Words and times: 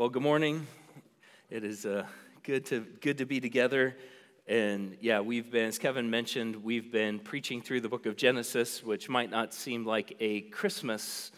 Well, 0.00 0.08
good 0.08 0.22
morning. 0.22 0.66
It 1.50 1.62
is 1.62 1.84
uh, 1.84 2.06
good 2.42 2.64
to 2.64 2.86
good 3.02 3.18
to 3.18 3.26
be 3.26 3.38
together, 3.38 3.98
and 4.46 4.96
yeah, 4.98 5.20
we've 5.20 5.50
been, 5.50 5.66
as 5.66 5.78
Kevin 5.78 6.08
mentioned, 6.08 6.56
we've 6.64 6.90
been 6.90 7.18
preaching 7.18 7.60
through 7.60 7.82
the 7.82 7.90
book 7.90 8.06
of 8.06 8.16
Genesis, 8.16 8.82
which 8.82 9.10
might 9.10 9.28
not 9.28 9.52
seem 9.52 9.84
like 9.84 10.16
a 10.18 10.40
Christmas 10.40 11.32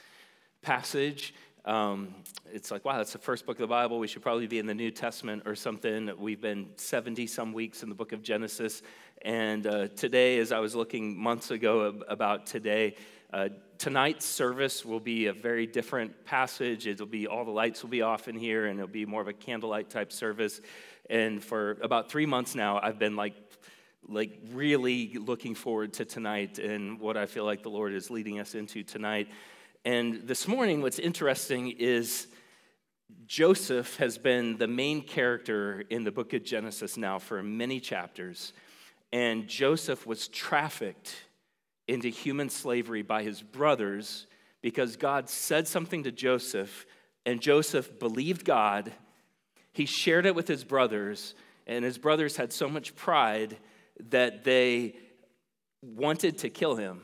passage. 0.63 1.35
Um, 1.65 2.15
it's 2.53 2.71
like, 2.71 2.85
wow, 2.85 2.99
that's 2.99 3.13
the 3.13 3.19
first 3.19 3.47
book 3.47 3.57
of 3.57 3.63
the 3.63 3.67
Bible. 3.67 3.99
We 3.99 4.07
should 4.07 4.23
probably 4.23 4.47
be 4.47 4.61
in 4.61 4.67
the 4.67 4.75
New 4.75 4.93
Testament 4.93 5.43
or 5.45 5.57
something. 5.57 6.13
We've 6.17 6.41
been 6.41 6.69
70 6.77 7.27
some 7.27 7.53
weeks 7.53 7.83
in 7.83 7.89
the 7.89 7.97
book 7.97 8.13
of 8.13 8.23
Genesis. 8.23 8.83
And 9.23 9.67
uh, 9.67 9.89
today, 9.89 10.39
as 10.39 10.53
I 10.53 10.61
was 10.61 10.77
looking 10.77 11.19
months 11.19 11.51
ago 11.51 12.01
about 12.07 12.47
today, 12.47 12.95
uh, 13.33 13.49
tonight's 13.83 14.25
service 14.25 14.85
will 14.85 15.01
be 15.01 15.27
a 15.27 15.33
very 15.33 15.67
different 15.67 16.25
passage. 16.25 16.87
It'll 16.87 17.05
be 17.05 17.27
all 17.27 17.45
the 17.45 17.51
lights 17.51 17.83
will 17.83 17.91
be 17.91 18.01
off 18.01 18.29
in 18.29 18.37
here, 18.37 18.67
and 18.67 18.79
it'll 18.79 18.87
be 18.87 19.05
more 19.05 19.21
of 19.21 19.27
a 19.27 19.33
candlelight 19.33 19.91
type 19.91 20.13
service. 20.13 20.61
And 21.11 21.43
for 21.43 21.79
about 21.83 22.09
three 22.09 22.25
months 22.25 22.55
now, 22.55 22.79
I've 22.81 23.01
been 23.01 23.17
like, 23.17 23.35
like 24.07 24.39
really 24.53 25.15
looking 25.15 25.57
forward 25.57 25.95
to 25.95 26.05
tonight 26.05 26.61
and 26.61 27.01
what 27.01 27.17
I 27.17 27.27
feel 27.27 27.45
like 27.45 27.65
the 27.65 27.71
Lord 27.71 27.93
is 27.93 28.09
leading 28.09 28.39
us 28.39 28.55
into 28.55 28.85
tonight. 28.85 29.27
And 29.85 30.29
this 30.29 30.47
morning, 30.47 30.81
what's 30.81 31.01
interesting 31.01 31.73
is 31.73 32.29
Joseph 33.27 33.97
has 33.97 34.17
been 34.17 34.59
the 34.59 34.69
main 34.69 35.03
character 35.03 35.83
in 35.91 36.05
the 36.05 36.13
book 36.13 36.35
of 36.35 36.45
Genesis 36.45 36.97
now 36.97 37.19
for 37.19 37.43
many 37.43 37.81
chapters. 37.81 38.53
And 39.13 39.49
Joseph 39.49 40.07
was 40.07 40.29
trafficked 40.29 41.17
into 41.93 42.09
human 42.09 42.49
slavery 42.49 43.03
by 43.03 43.23
his 43.23 43.43
brothers 43.43 44.27
because 44.63 44.97
God 44.97 45.29
said 45.29 45.69
something 45.69 46.05
to 46.05 46.13
Joseph, 46.13 46.87
and 47.27 47.41
Joseph 47.41 47.99
believed 47.99 48.45
God. 48.45 48.93
He 49.73 49.87
shared 49.87 50.25
it 50.25 50.35
with 50.35 50.49
his 50.49 50.65
brothers, 50.65 51.35
and 51.67 51.85
his 51.85 51.99
brothers 51.99 52.37
had 52.37 52.53
so 52.53 52.69
much 52.69 52.95
pride 52.95 53.59
that 54.11 54.45
they 54.45 54.97
wanted 55.83 56.39
to 56.39 56.49
kill 56.49 56.77
him. 56.77 57.03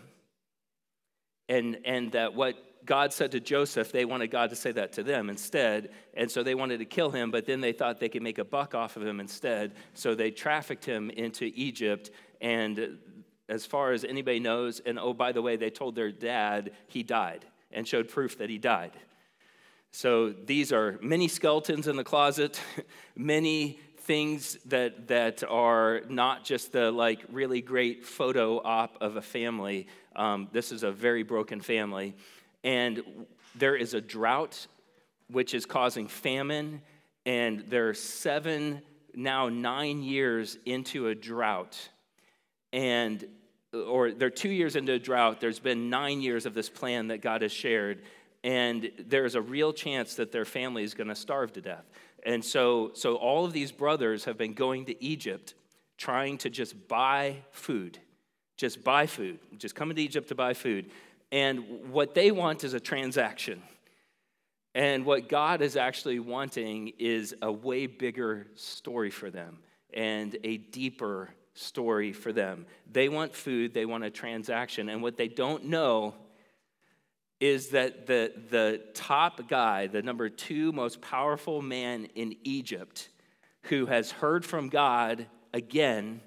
And, 1.48 1.78
and 1.84 2.12
that 2.12 2.34
what 2.34 2.56
God 2.84 3.12
said 3.12 3.32
to 3.32 3.40
Joseph, 3.40 3.90
they 3.90 4.04
wanted 4.04 4.28
God 4.28 4.50
to 4.50 4.56
say 4.56 4.70
that 4.72 4.92
to 4.94 5.02
them 5.02 5.28
instead. 5.28 5.90
And 6.14 6.30
so 6.30 6.42
they 6.42 6.54
wanted 6.54 6.78
to 6.78 6.84
kill 6.84 7.10
him, 7.10 7.30
but 7.30 7.44
then 7.44 7.60
they 7.60 7.72
thought 7.72 8.00
they 8.00 8.08
could 8.08 8.22
make 8.22 8.38
a 8.38 8.44
buck 8.44 8.74
off 8.74 8.96
of 8.96 9.04
him 9.04 9.20
instead. 9.20 9.72
So 9.94 10.14
they 10.14 10.30
trafficked 10.30 10.84
him 10.84 11.10
into 11.10 11.50
Egypt. 11.54 12.10
And 12.40 12.98
as 13.48 13.66
far 13.66 13.92
as 13.92 14.04
anybody 14.04 14.40
knows. 14.40 14.80
And 14.80 14.98
oh, 14.98 15.14
by 15.14 15.32
the 15.32 15.42
way, 15.42 15.56
they 15.56 15.70
told 15.70 15.94
their 15.94 16.12
dad 16.12 16.72
he 16.86 17.02
died 17.02 17.44
and 17.70 17.86
showed 17.86 18.08
proof 18.08 18.38
that 18.38 18.50
he 18.50 18.58
died. 18.58 18.92
So 19.90 20.30
these 20.30 20.72
are 20.72 20.98
many 21.00 21.28
skeletons 21.28 21.86
in 21.86 21.96
the 21.96 22.04
closet, 22.04 22.60
many 23.16 23.78
things 24.00 24.58
that, 24.66 25.08
that 25.08 25.44
are 25.44 26.02
not 26.08 26.44
just 26.44 26.72
the 26.72 26.90
like 26.90 27.24
really 27.30 27.60
great 27.60 28.04
photo 28.04 28.60
op 28.62 28.96
of 29.00 29.16
a 29.16 29.22
family. 29.22 29.86
Um, 30.16 30.48
this 30.52 30.72
is 30.72 30.82
a 30.82 30.90
very 30.90 31.22
broken 31.22 31.60
family. 31.60 32.14
And 32.64 33.02
there 33.54 33.76
is 33.76 33.94
a 33.94 34.00
drought 34.00 34.66
which 35.30 35.52
is 35.52 35.66
causing 35.66 36.08
famine, 36.08 36.80
and 37.26 37.60
there 37.68 37.88
are 37.90 37.94
seven, 37.94 38.80
now 39.14 39.48
nine 39.48 40.02
years 40.02 40.56
into 40.64 41.08
a 41.08 41.14
drought. 41.14 41.76
And 42.72 43.26
or 43.72 44.12
they're 44.12 44.30
two 44.30 44.48
years 44.48 44.76
into 44.76 44.92
a 44.92 44.98
drought. 44.98 45.40
There's 45.40 45.58
been 45.58 45.90
nine 45.90 46.20
years 46.20 46.46
of 46.46 46.54
this 46.54 46.68
plan 46.68 47.08
that 47.08 47.20
God 47.20 47.42
has 47.42 47.52
shared, 47.52 48.02
and 48.42 48.90
there's 48.98 49.34
a 49.34 49.42
real 49.42 49.72
chance 49.72 50.14
that 50.14 50.32
their 50.32 50.44
family 50.44 50.84
is 50.84 50.94
going 50.94 51.08
to 51.08 51.14
starve 51.14 51.52
to 51.54 51.60
death. 51.60 51.84
And 52.24 52.44
so, 52.44 52.92
so 52.94 53.16
all 53.16 53.44
of 53.44 53.52
these 53.52 53.72
brothers 53.72 54.24
have 54.24 54.38
been 54.38 54.54
going 54.54 54.86
to 54.86 55.04
Egypt 55.04 55.54
trying 55.96 56.38
to 56.38 56.50
just 56.50 56.88
buy 56.88 57.36
food, 57.50 57.98
just 58.56 58.82
buy 58.84 59.06
food, 59.06 59.38
just 59.58 59.74
come 59.74 59.94
to 59.94 60.02
Egypt 60.02 60.28
to 60.28 60.34
buy 60.34 60.54
food. 60.54 60.90
And 61.30 61.90
what 61.90 62.14
they 62.14 62.30
want 62.30 62.64
is 62.64 62.74
a 62.74 62.80
transaction. 62.80 63.62
And 64.74 65.04
what 65.04 65.28
God 65.28 65.60
is 65.60 65.76
actually 65.76 66.20
wanting 66.20 66.92
is 66.98 67.34
a 67.42 67.50
way 67.50 67.86
bigger 67.86 68.46
story 68.54 69.10
for 69.10 69.30
them 69.30 69.58
and 69.92 70.36
a 70.44 70.58
deeper 70.58 71.30
story 71.58 72.12
for 72.12 72.32
them. 72.32 72.66
They 72.90 73.08
want 73.08 73.34
food, 73.34 73.74
they 73.74 73.86
want 73.86 74.04
a 74.04 74.10
transaction. 74.10 74.88
And 74.88 75.02
what 75.02 75.16
they 75.16 75.28
don't 75.28 75.64
know 75.64 76.14
is 77.40 77.68
that 77.68 78.06
the, 78.06 78.32
the 78.50 78.80
top 78.94 79.48
guy, 79.48 79.86
the 79.86 80.02
number 80.02 80.28
two 80.28 80.72
most 80.72 81.00
powerful 81.00 81.62
man 81.62 82.08
in 82.14 82.34
Egypt, 82.44 83.10
who 83.62 83.86
has 83.86 84.10
heard 84.10 84.44
from 84.44 84.68
God 84.68 85.26
again 85.52 86.20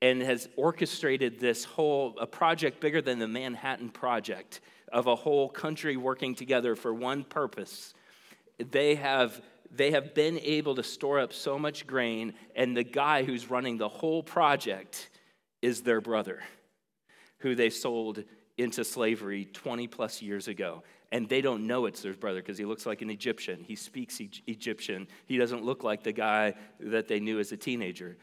and 0.00 0.20
has 0.20 0.48
orchestrated 0.56 1.38
this 1.38 1.64
whole 1.64 2.16
a 2.20 2.26
project 2.26 2.80
bigger 2.80 3.00
than 3.00 3.18
the 3.18 3.28
Manhattan 3.28 3.88
Project 3.88 4.60
of 4.92 5.06
a 5.06 5.14
whole 5.14 5.48
country 5.48 5.96
working 5.96 6.34
together 6.34 6.74
for 6.74 6.92
one 6.92 7.24
purpose. 7.24 7.94
They 8.58 8.96
have 8.96 9.40
they 9.74 9.90
have 9.92 10.14
been 10.14 10.38
able 10.40 10.74
to 10.74 10.82
store 10.82 11.18
up 11.18 11.32
so 11.32 11.58
much 11.58 11.86
grain, 11.86 12.34
and 12.54 12.76
the 12.76 12.84
guy 12.84 13.24
who's 13.24 13.50
running 13.50 13.78
the 13.78 13.88
whole 13.88 14.22
project 14.22 15.08
is 15.62 15.80
their 15.82 16.00
brother, 16.00 16.40
who 17.38 17.54
they 17.54 17.70
sold 17.70 18.22
into 18.58 18.84
slavery 18.84 19.46
20 19.46 19.86
plus 19.86 20.20
years 20.20 20.46
ago. 20.46 20.82
And 21.10 21.28
they 21.28 21.40
don't 21.40 21.66
know 21.66 21.86
it's 21.86 22.02
their 22.02 22.14
brother 22.14 22.40
because 22.40 22.58
he 22.58 22.64
looks 22.64 22.86
like 22.86 23.02
an 23.02 23.10
Egyptian. 23.10 23.64
He 23.64 23.76
speaks 23.76 24.20
Egyptian. 24.46 25.08
He 25.26 25.36
doesn't 25.38 25.64
look 25.64 25.84
like 25.84 26.02
the 26.02 26.12
guy 26.12 26.54
that 26.80 27.08
they 27.08 27.20
knew 27.20 27.38
as 27.38 27.52
a 27.52 27.56
teenager. 27.56 28.16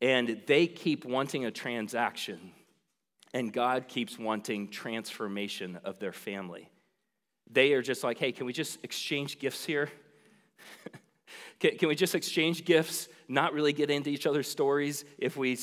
And 0.00 0.42
they 0.46 0.66
keep 0.66 1.04
wanting 1.04 1.44
a 1.44 1.50
transaction, 1.50 2.52
and 3.32 3.52
God 3.52 3.88
keeps 3.88 4.18
wanting 4.18 4.68
transformation 4.68 5.78
of 5.84 5.98
their 5.98 6.12
family. 6.12 6.70
They 7.50 7.72
are 7.72 7.82
just 7.82 8.04
like, 8.04 8.18
hey, 8.18 8.32
can 8.32 8.46
we 8.46 8.52
just 8.52 8.78
exchange 8.84 9.38
gifts 9.38 9.64
here? 9.64 9.90
can, 11.60 11.76
can 11.78 11.88
we 11.88 11.94
just 11.94 12.14
exchange 12.14 12.64
gifts, 12.64 13.08
not 13.28 13.52
really 13.52 13.72
get 13.72 13.90
into 13.90 14.10
each 14.10 14.26
other's 14.26 14.48
stories? 14.48 15.04
If 15.18 15.36
we 15.36 15.56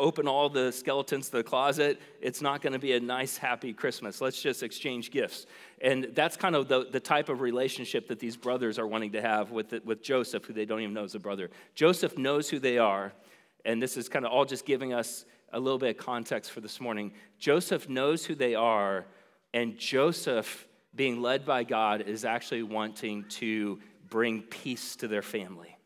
open 0.00 0.26
all 0.26 0.48
the 0.48 0.72
skeletons 0.72 1.28
to 1.28 1.36
the 1.36 1.44
closet, 1.44 2.00
it's 2.20 2.40
not 2.40 2.62
going 2.62 2.72
to 2.72 2.78
be 2.78 2.92
a 2.94 3.00
nice, 3.00 3.36
happy 3.36 3.72
Christmas. 3.72 4.20
Let's 4.20 4.40
just 4.40 4.62
exchange 4.62 5.10
gifts. 5.10 5.46
And 5.80 6.08
that's 6.14 6.36
kind 6.36 6.56
of 6.56 6.68
the, 6.68 6.86
the 6.90 6.98
type 6.98 7.28
of 7.28 7.40
relationship 7.40 8.08
that 8.08 8.18
these 8.18 8.36
brothers 8.36 8.78
are 8.78 8.86
wanting 8.86 9.12
to 9.12 9.22
have 9.22 9.50
with, 9.50 9.68
the, 9.68 9.82
with 9.84 10.02
Joseph, 10.02 10.46
who 10.46 10.52
they 10.52 10.64
don't 10.64 10.80
even 10.80 10.94
know 10.94 11.04
is 11.04 11.14
a 11.14 11.20
brother. 11.20 11.50
Joseph 11.74 12.16
knows 12.18 12.48
who 12.48 12.58
they 12.58 12.78
are, 12.78 13.12
and 13.64 13.80
this 13.80 13.96
is 13.96 14.08
kind 14.08 14.24
of 14.24 14.32
all 14.32 14.44
just 14.44 14.64
giving 14.64 14.92
us 14.92 15.26
a 15.52 15.60
little 15.60 15.78
bit 15.78 15.96
of 15.96 16.04
context 16.04 16.50
for 16.50 16.60
this 16.60 16.80
morning. 16.80 17.12
Joseph 17.38 17.88
knows 17.88 18.24
who 18.24 18.34
they 18.34 18.54
are, 18.54 19.04
and 19.52 19.76
Joseph, 19.78 20.66
being 20.94 21.20
led 21.20 21.44
by 21.44 21.64
God, 21.64 22.02
is 22.02 22.24
actually 22.24 22.62
wanting 22.62 23.24
to 23.24 23.80
bring 24.10 24.42
peace 24.42 24.96
to 24.96 25.08
their 25.08 25.22
family 25.22 25.76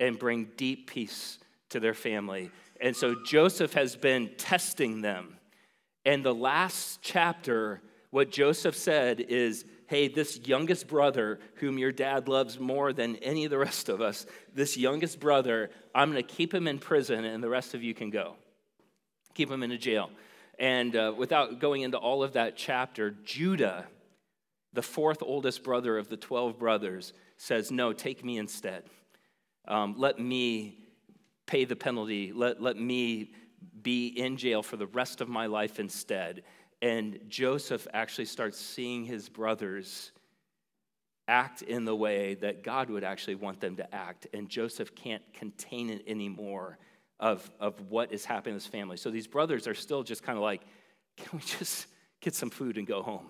and 0.00 0.18
bring 0.18 0.48
deep 0.56 0.88
peace 0.88 1.38
to 1.70 1.80
their 1.80 1.94
family. 1.94 2.50
And 2.80 2.96
so 2.96 3.14
Joseph 3.24 3.74
has 3.74 3.96
been 3.96 4.30
testing 4.38 5.02
them. 5.02 5.36
And 6.04 6.24
the 6.24 6.34
last 6.34 7.00
chapter, 7.02 7.82
what 8.10 8.30
Joseph 8.30 8.76
said 8.76 9.20
is, 9.20 9.64
Hey, 9.88 10.06
this 10.06 10.38
youngest 10.46 10.86
brother, 10.86 11.40
whom 11.56 11.78
your 11.78 11.92
dad 11.92 12.28
loves 12.28 12.60
more 12.60 12.92
than 12.92 13.16
any 13.16 13.46
of 13.46 13.50
the 13.50 13.56
rest 13.58 13.88
of 13.88 14.02
us, 14.02 14.26
this 14.54 14.76
youngest 14.76 15.18
brother, 15.18 15.70
I'm 15.94 16.12
going 16.12 16.22
to 16.22 16.34
keep 16.34 16.52
him 16.52 16.68
in 16.68 16.78
prison 16.78 17.24
and 17.24 17.42
the 17.42 17.48
rest 17.48 17.74
of 17.74 17.82
you 17.82 17.94
can 17.94 18.10
go. 18.10 18.36
Keep 19.32 19.50
him 19.50 19.62
in 19.62 19.70
a 19.72 19.78
jail. 19.78 20.10
And 20.58 20.94
uh, 20.94 21.14
without 21.16 21.58
going 21.58 21.82
into 21.82 21.96
all 21.96 22.22
of 22.22 22.34
that 22.34 22.54
chapter, 22.54 23.12
Judah 23.24 23.86
the 24.72 24.82
fourth 24.82 25.22
oldest 25.22 25.62
brother 25.62 25.98
of 25.98 26.08
the 26.08 26.16
12 26.16 26.58
brothers 26.58 27.12
says, 27.36 27.70
No, 27.70 27.92
take 27.92 28.24
me 28.24 28.38
instead. 28.38 28.84
Um, 29.66 29.94
let 29.98 30.18
me 30.18 30.78
pay 31.46 31.64
the 31.64 31.76
penalty. 31.76 32.32
Let, 32.32 32.60
let 32.62 32.76
me 32.76 33.32
be 33.82 34.08
in 34.08 34.36
jail 34.36 34.62
for 34.62 34.76
the 34.76 34.86
rest 34.86 35.20
of 35.20 35.28
my 35.28 35.46
life 35.46 35.78
instead. 35.78 36.42
And 36.80 37.18
Joseph 37.28 37.86
actually 37.92 38.26
starts 38.26 38.58
seeing 38.58 39.04
his 39.04 39.28
brothers 39.28 40.12
act 41.26 41.62
in 41.62 41.84
the 41.84 41.94
way 41.94 42.34
that 42.34 42.62
God 42.62 42.88
would 42.88 43.04
actually 43.04 43.34
want 43.34 43.60
them 43.60 43.76
to 43.76 43.94
act. 43.94 44.26
And 44.32 44.48
Joseph 44.48 44.94
can't 44.94 45.22
contain 45.34 45.90
it 45.90 46.02
anymore 46.06 46.78
of, 47.20 47.50
of 47.60 47.90
what 47.90 48.12
is 48.12 48.24
happening 48.24 48.54
in 48.54 48.60
his 48.60 48.66
family. 48.66 48.96
So 48.96 49.10
these 49.10 49.26
brothers 49.26 49.66
are 49.66 49.74
still 49.74 50.02
just 50.02 50.22
kind 50.22 50.38
of 50.38 50.42
like, 50.42 50.62
can 51.16 51.28
we 51.32 51.40
just 51.40 51.86
get 52.20 52.34
some 52.34 52.50
food 52.50 52.78
and 52.78 52.86
go 52.86 53.02
home? 53.02 53.26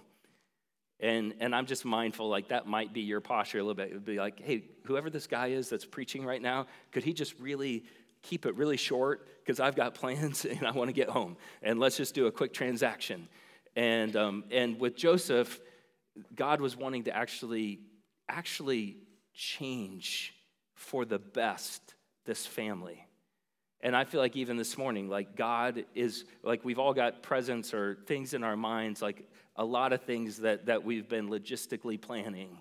And, 1.00 1.34
and 1.38 1.54
I'm 1.54 1.66
just 1.66 1.84
mindful, 1.84 2.28
like, 2.28 2.48
that 2.48 2.66
might 2.66 2.92
be 2.92 3.02
your 3.02 3.20
posture 3.20 3.58
a 3.58 3.62
little 3.62 3.74
bit. 3.74 3.90
It 3.90 3.94
would 3.94 4.04
be 4.04 4.18
like, 4.18 4.40
hey, 4.40 4.64
whoever 4.84 5.10
this 5.10 5.26
guy 5.26 5.48
is 5.48 5.68
that's 5.68 5.84
preaching 5.84 6.24
right 6.24 6.42
now, 6.42 6.66
could 6.90 7.04
he 7.04 7.12
just 7.12 7.38
really 7.38 7.84
keep 8.22 8.46
it 8.46 8.56
really 8.56 8.76
short? 8.76 9.28
Because 9.44 9.60
I've 9.60 9.76
got 9.76 9.94
plans 10.02 10.44
and 10.44 10.66
I 10.66 10.72
want 10.72 10.88
to 10.88 10.94
get 10.94 11.08
home. 11.08 11.36
And 11.62 11.78
let's 11.78 11.96
just 11.96 12.14
do 12.14 12.26
a 12.26 12.32
quick 12.32 12.52
transaction. 12.52 13.28
And, 13.76 14.16
um, 14.16 14.44
and 14.50 14.80
with 14.80 14.96
Joseph, 14.96 15.60
God 16.34 16.60
was 16.60 16.76
wanting 16.76 17.04
to 17.04 17.14
actually, 17.14 17.80
actually 18.28 18.96
change 19.34 20.34
for 20.74 21.04
the 21.04 21.18
best 21.18 21.94
this 22.24 22.44
family. 22.44 23.07
And 23.80 23.94
I 23.94 24.04
feel 24.04 24.20
like 24.20 24.36
even 24.36 24.56
this 24.56 24.76
morning, 24.76 25.08
like 25.08 25.36
God 25.36 25.84
is, 25.94 26.24
like 26.42 26.64
we've 26.64 26.78
all 26.78 26.94
got 26.94 27.22
presents 27.22 27.72
or 27.72 27.98
things 28.06 28.34
in 28.34 28.42
our 28.42 28.56
minds, 28.56 29.00
like 29.00 29.28
a 29.54 29.64
lot 29.64 29.92
of 29.92 30.02
things 30.02 30.38
that, 30.38 30.66
that 30.66 30.84
we've 30.84 31.08
been 31.08 31.28
logistically 31.28 32.00
planning. 32.00 32.58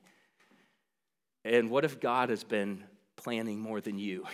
And 1.44 1.70
what 1.70 1.86
if 1.86 2.00
God 2.00 2.30
has 2.30 2.44
been 2.44 2.84
planning 3.16 3.60
more 3.60 3.82
than 3.82 3.98
you 3.98 4.26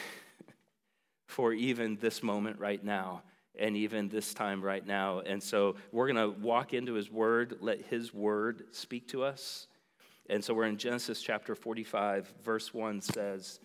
for 1.28 1.54
even 1.54 1.98
this 2.02 2.22
moment 2.22 2.60
right 2.60 2.84
now 2.84 3.24
and 3.56 3.78
even 3.78 4.10
this 4.10 4.34
time 4.34 4.62
right 4.62 4.86
now? 4.86 5.20
And 5.20 5.42
so 5.42 5.76
we're 5.94 6.12
going 6.12 6.34
to 6.34 6.38
walk 6.42 6.74
into 6.74 6.96
his 6.96 7.10
word, 7.10 7.58
let 7.62 7.82
his 7.86 8.14
word 8.14 8.64
speak 8.72 9.08
to 9.10 9.24
us. 9.24 9.68
And 10.30 10.44
so 10.44 10.54
we're 10.54 10.66
in 10.66 10.78
Genesis 10.78 11.22
chapter 11.22 11.56
45, 11.56 12.34
verse 12.44 12.74
1 12.74 13.02
says, 13.02 13.60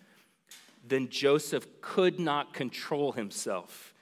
then 0.89 1.09
Joseph 1.09 1.67
could 1.81 2.19
not 2.19 2.53
control 2.53 3.11
himself 3.11 3.93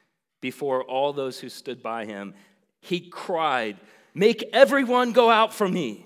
before 0.41 0.83
all 0.83 1.13
those 1.13 1.39
who 1.39 1.49
stood 1.49 1.81
by 1.81 2.05
him. 2.05 2.33
He 2.81 3.01
cried, 3.09 3.77
Make 4.13 4.43
everyone 4.53 5.11
go 5.11 5.29
out 5.29 5.53
from 5.53 5.73
me. 5.73 6.05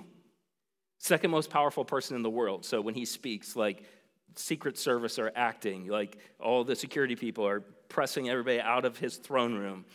Second 0.98 1.32
most 1.32 1.50
powerful 1.50 1.86
person 1.86 2.16
in 2.16 2.24
the 2.24 2.30
world. 2.30 2.66
So 2.66 2.82
when 2.82 2.94
he 2.94 3.06
speaks, 3.06 3.56
like 3.56 3.84
Secret 4.36 4.78
Service 4.78 5.18
are 5.18 5.32
acting, 5.36 5.88
like 5.88 6.18
all 6.40 6.64
the 6.64 6.76
security 6.76 7.16
people 7.16 7.48
are 7.48 7.62
pressing 7.90 8.30
everybody 8.30 8.60
out 8.60 8.86
of 8.86 8.98
his 8.98 9.18
throne 9.18 9.56
room. 9.56 9.86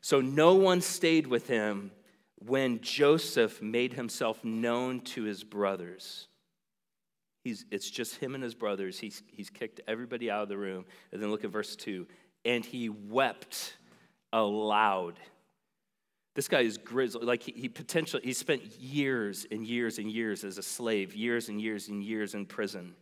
So 0.00 0.20
no 0.20 0.54
one 0.54 0.80
stayed 0.80 1.26
with 1.26 1.46
him 1.46 1.90
when 2.38 2.80
Joseph 2.80 3.60
made 3.60 3.92
himself 3.92 4.42
known 4.42 5.00
to 5.00 5.24
his 5.24 5.44
brothers. 5.44 6.26
He's, 7.42 7.64
it's 7.70 7.90
just 7.90 8.16
him 8.16 8.34
and 8.34 8.44
his 8.44 8.54
brothers. 8.54 8.98
He's, 8.98 9.22
he's 9.26 9.48
kicked 9.48 9.80
everybody 9.88 10.30
out 10.30 10.42
of 10.42 10.48
the 10.48 10.58
room. 10.58 10.84
And 11.12 11.22
then 11.22 11.30
look 11.30 11.44
at 11.44 11.50
verse 11.50 11.74
2. 11.76 12.06
And 12.44 12.64
he 12.64 12.88
wept 12.88 13.76
aloud. 14.32 15.18
This 16.34 16.48
guy 16.48 16.60
is 16.60 16.78
grizzled. 16.78 17.24
Like 17.24 17.42
he, 17.42 17.52
he 17.52 17.68
potentially, 17.68 18.22
he 18.24 18.32
spent 18.32 18.62
years 18.78 19.46
and 19.50 19.66
years 19.66 19.98
and 19.98 20.10
years 20.10 20.44
as 20.44 20.58
a 20.58 20.62
slave, 20.62 21.14
years 21.14 21.48
and 21.48 21.60
years 21.60 21.88
and 21.88 22.02
years 22.02 22.34
in 22.34 22.46
prison. 22.46 22.94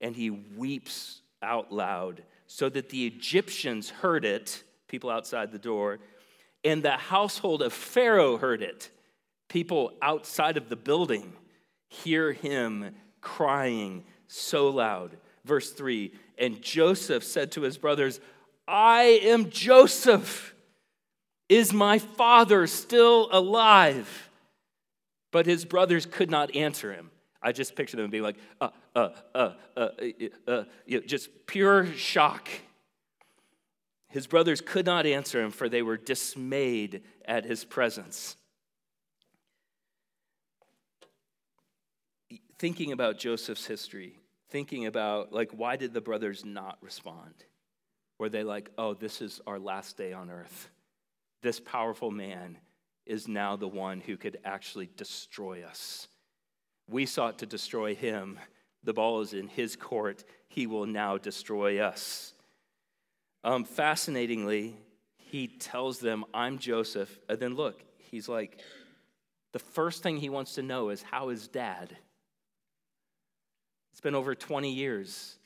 And 0.00 0.14
he 0.14 0.30
weeps 0.30 1.22
out 1.42 1.72
loud 1.72 2.22
so 2.46 2.68
that 2.68 2.90
the 2.90 3.06
Egyptians 3.06 3.90
heard 3.90 4.24
it, 4.24 4.62
people 4.88 5.10
outside 5.10 5.52
the 5.52 5.58
door, 5.58 5.98
and 6.64 6.82
the 6.82 6.92
household 6.92 7.62
of 7.62 7.72
Pharaoh 7.72 8.36
heard 8.36 8.62
it. 8.62 8.90
People 9.48 9.92
outside 10.02 10.56
of 10.56 10.68
the 10.68 10.76
building 10.76 11.32
hear 11.88 12.32
him 12.32 12.94
crying 13.20 14.04
so 14.26 14.68
loud. 14.68 15.16
Verse 15.44 15.72
3 15.72 16.12
And 16.38 16.62
Joseph 16.62 17.24
said 17.24 17.52
to 17.52 17.62
his 17.62 17.78
brothers, 17.78 18.20
I 18.66 19.20
am 19.22 19.50
Joseph. 19.50 20.54
Is 21.48 21.72
my 21.72 21.98
father 21.98 22.68
still 22.68 23.28
alive? 23.32 24.30
But 25.32 25.46
his 25.46 25.64
brothers 25.64 26.06
could 26.06 26.30
not 26.30 26.54
answer 26.54 26.92
him. 26.92 27.10
I 27.42 27.52
just 27.52 27.74
picture 27.74 27.96
them 27.96 28.10
being 28.10 28.22
like, 28.22 28.36
uh, 28.60 28.68
uh, 28.94 29.08
uh, 29.34 29.52
uh, 29.76 29.88
uh, 30.46 30.50
uh 30.88 31.00
just 31.06 31.46
pure 31.46 31.86
shock. 31.94 32.48
His 34.08 34.26
brothers 34.26 34.60
could 34.60 34.86
not 34.86 35.06
answer 35.06 35.42
him, 35.42 35.50
for 35.50 35.68
they 35.68 35.82
were 35.82 35.96
dismayed 35.96 37.02
at 37.24 37.44
his 37.44 37.64
presence. 37.64 38.36
Thinking 42.60 42.92
about 42.92 43.18
Joseph's 43.18 43.64
history, 43.64 44.20
thinking 44.50 44.84
about, 44.84 45.32
like, 45.32 45.50
why 45.52 45.76
did 45.76 45.94
the 45.94 46.00
brothers 46.02 46.44
not 46.44 46.76
respond? 46.82 47.32
Were 48.18 48.28
they 48.28 48.44
like, 48.44 48.70
oh, 48.76 48.92
this 48.92 49.22
is 49.22 49.40
our 49.46 49.58
last 49.58 49.96
day 49.96 50.12
on 50.12 50.30
earth? 50.30 50.68
This 51.42 51.58
powerful 51.58 52.10
man 52.10 52.58
is 53.06 53.26
now 53.26 53.56
the 53.56 53.66
one 53.66 54.02
who 54.02 54.18
could 54.18 54.36
actually 54.44 54.90
destroy 54.94 55.62
us. 55.62 56.06
We 56.86 57.06
sought 57.06 57.38
to 57.38 57.46
destroy 57.46 57.94
him. 57.94 58.38
The 58.84 58.92
ball 58.92 59.22
is 59.22 59.32
in 59.32 59.48
his 59.48 59.74
court. 59.74 60.22
He 60.48 60.66
will 60.66 60.84
now 60.84 61.16
destroy 61.16 61.80
us. 61.80 62.34
Um, 63.42 63.64
fascinatingly, 63.64 64.76
he 65.16 65.46
tells 65.48 65.98
them, 65.98 66.26
I'm 66.34 66.58
Joseph. 66.58 67.18
And 67.26 67.40
then 67.40 67.54
look, 67.54 67.82
he's 67.96 68.28
like, 68.28 68.60
the 69.52 69.58
first 69.58 70.02
thing 70.02 70.18
he 70.18 70.28
wants 70.28 70.56
to 70.56 70.62
know 70.62 70.90
is, 70.90 71.00
how 71.00 71.30
is 71.30 71.48
dad? 71.48 71.96
It's 73.92 74.00
been 74.00 74.14
over 74.14 74.34
20 74.34 74.72
years 74.72 75.36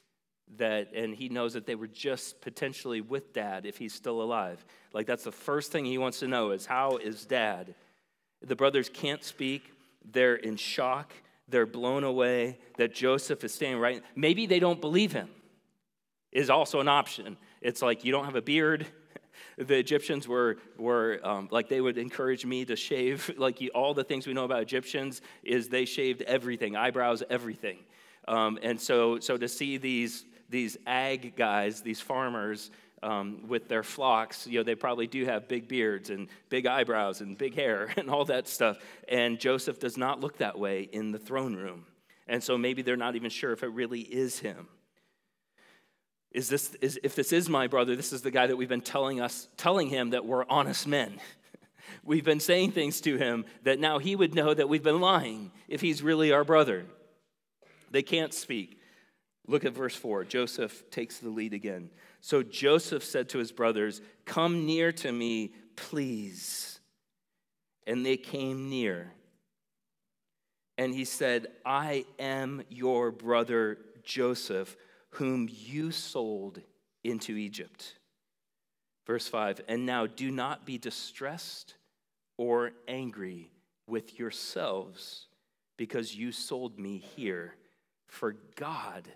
that, 0.56 0.92
and 0.94 1.14
he 1.14 1.28
knows 1.28 1.54
that 1.54 1.66
they 1.66 1.74
were 1.74 1.86
just 1.86 2.40
potentially 2.40 3.00
with 3.00 3.32
dad 3.32 3.66
if 3.66 3.76
he's 3.76 3.94
still 3.94 4.22
alive. 4.22 4.64
Like, 4.92 5.06
that's 5.06 5.24
the 5.24 5.32
first 5.32 5.72
thing 5.72 5.84
he 5.84 5.98
wants 5.98 6.20
to 6.20 6.28
know 6.28 6.50
is 6.50 6.66
how 6.66 6.96
is 6.96 7.24
dad? 7.24 7.74
The 8.42 8.56
brothers 8.56 8.88
can't 8.92 9.24
speak. 9.24 9.72
They're 10.04 10.36
in 10.36 10.56
shock. 10.56 11.12
They're 11.48 11.66
blown 11.66 12.04
away 12.04 12.58
that 12.78 12.94
Joseph 12.94 13.44
is 13.44 13.52
staying 13.52 13.78
right. 13.78 14.02
Maybe 14.14 14.46
they 14.46 14.60
don't 14.60 14.80
believe 14.80 15.12
him, 15.12 15.28
is 16.32 16.50
also 16.50 16.80
an 16.80 16.88
option. 16.88 17.36
It's 17.60 17.82
like 17.82 18.04
you 18.04 18.12
don't 18.12 18.24
have 18.24 18.36
a 18.36 18.42
beard. 18.42 18.86
The 19.56 19.76
Egyptians 19.76 20.26
were, 20.26 20.56
were 20.78 21.20
um, 21.22 21.48
like, 21.50 21.68
they 21.68 21.80
would 21.80 21.96
encourage 21.96 22.44
me 22.44 22.64
to 22.64 22.74
shave. 22.74 23.30
Like, 23.38 23.60
all 23.72 23.94
the 23.94 24.02
things 24.02 24.26
we 24.26 24.32
know 24.32 24.44
about 24.44 24.62
Egyptians 24.62 25.22
is 25.44 25.68
they 25.68 25.84
shaved 25.84 26.22
everything, 26.22 26.74
eyebrows, 26.74 27.22
everything. 27.30 27.78
Um, 28.26 28.58
and 28.62 28.80
so, 28.80 29.18
so 29.18 29.36
to 29.36 29.48
see 29.48 29.76
these, 29.76 30.24
these 30.48 30.76
ag 30.86 31.36
guys, 31.36 31.82
these 31.82 32.00
farmers, 32.00 32.70
um, 33.04 33.46
with 33.46 33.68
their 33.68 33.82
flocks, 33.82 34.46
you 34.46 34.58
know, 34.58 34.62
they 34.62 34.74
probably 34.74 35.06
do 35.06 35.26
have 35.26 35.46
big 35.46 35.68
beards 35.68 36.08
and 36.08 36.28
big 36.48 36.66
eyebrows 36.66 37.20
and 37.20 37.36
big 37.36 37.54
hair 37.54 37.92
and 37.96 38.08
all 38.08 38.24
that 38.24 38.48
stuff. 38.48 38.78
And 39.08 39.38
Joseph 39.38 39.78
does 39.78 39.96
not 39.96 40.20
look 40.20 40.38
that 40.38 40.58
way 40.58 40.88
in 40.90 41.12
the 41.12 41.18
throne 41.18 41.54
room. 41.54 41.84
And 42.26 42.42
so 42.42 42.56
maybe 42.56 42.80
they're 42.80 42.96
not 42.96 43.14
even 43.14 43.30
sure 43.30 43.52
if 43.52 43.62
it 43.62 43.68
really 43.68 44.00
is 44.00 44.38
him. 44.38 44.68
Is 46.30 46.48
this, 46.48 46.74
is, 46.80 46.98
if 47.04 47.14
this 47.14 47.32
is 47.32 47.48
my 47.48 47.66
brother, 47.66 47.94
this 47.94 48.12
is 48.12 48.22
the 48.22 48.30
guy 48.30 48.46
that 48.46 48.56
we've 48.56 48.68
been 48.68 48.80
telling 48.80 49.20
us, 49.20 49.48
telling 49.56 49.88
him 49.88 50.10
that 50.10 50.24
we're 50.24 50.44
honest 50.48 50.86
men. 50.86 51.20
we've 52.04 52.24
been 52.24 52.40
saying 52.40 52.72
things 52.72 53.00
to 53.02 53.16
him 53.18 53.44
that 53.62 53.78
now 53.78 53.98
he 53.98 54.16
would 54.16 54.34
know 54.34 54.52
that 54.52 54.68
we've 54.68 54.82
been 54.82 55.00
lying 55.00 55.52
if 55.68 55.82
he's 55.82 56.02
really 56.02 56.32
our 56.32 56.42
brother. 56.42 56.86
They 57.94 58.02
can't 58.02 58.34
speak. 58.34 58.80
Look 59.46 59.64
at 59.64 59.72
verse 59.72 59.94
4. 59.94 60.24
Joseph 60.24 60.90
takes 60.90 61.18
the 61.18 61.28
lead 61.28 61.52
again. 61.52 61.90
So 62.20 62.42
Joseph 62.42 63.04
said 63.04 63.28
to 63.28 63.38
his 63.38 63.52
brothers, 63.52 64.00
Come 64.24 64.66
near 64.66 64.90
to 64.90 65.12
me, 65.12 65.52
please. 65.76 66.80
And 67.86 68.04
they 68.04 68.16
came 68.16 68.68
near. 68.68 69.12
And 70.76 70.92
he 70.92 71.04
said, 71.04 71.46
I 71.64 72.04
am 72.18 72.64
your 72.68 73.12
brother 73.12 73.78
Joseph, 74.02 74.76
whom 75.10 75.48
you 75.48 75.92
sold 75.92 76.62
into 77.04 77.36
Egypt. 77.36 77.94
Verse 79.06 79.28
5 79.28 79.60
And 79.68 79.86
now 79.86 80.08
do 80.08 80.32
not 80.32 80.66
be 80.66 80.78
distressed 80.78 81.74
or 82.38 82.72
angry 82.88 83.52
with 83.86 84.18
yourselves 84.18 85.28
because 85.76 86.16
you 86.16 86.32
sold 86.32 86.76
me 86.80 86.98
here 86.98 87.54
for 88.14 88.36
God 88.56 89.08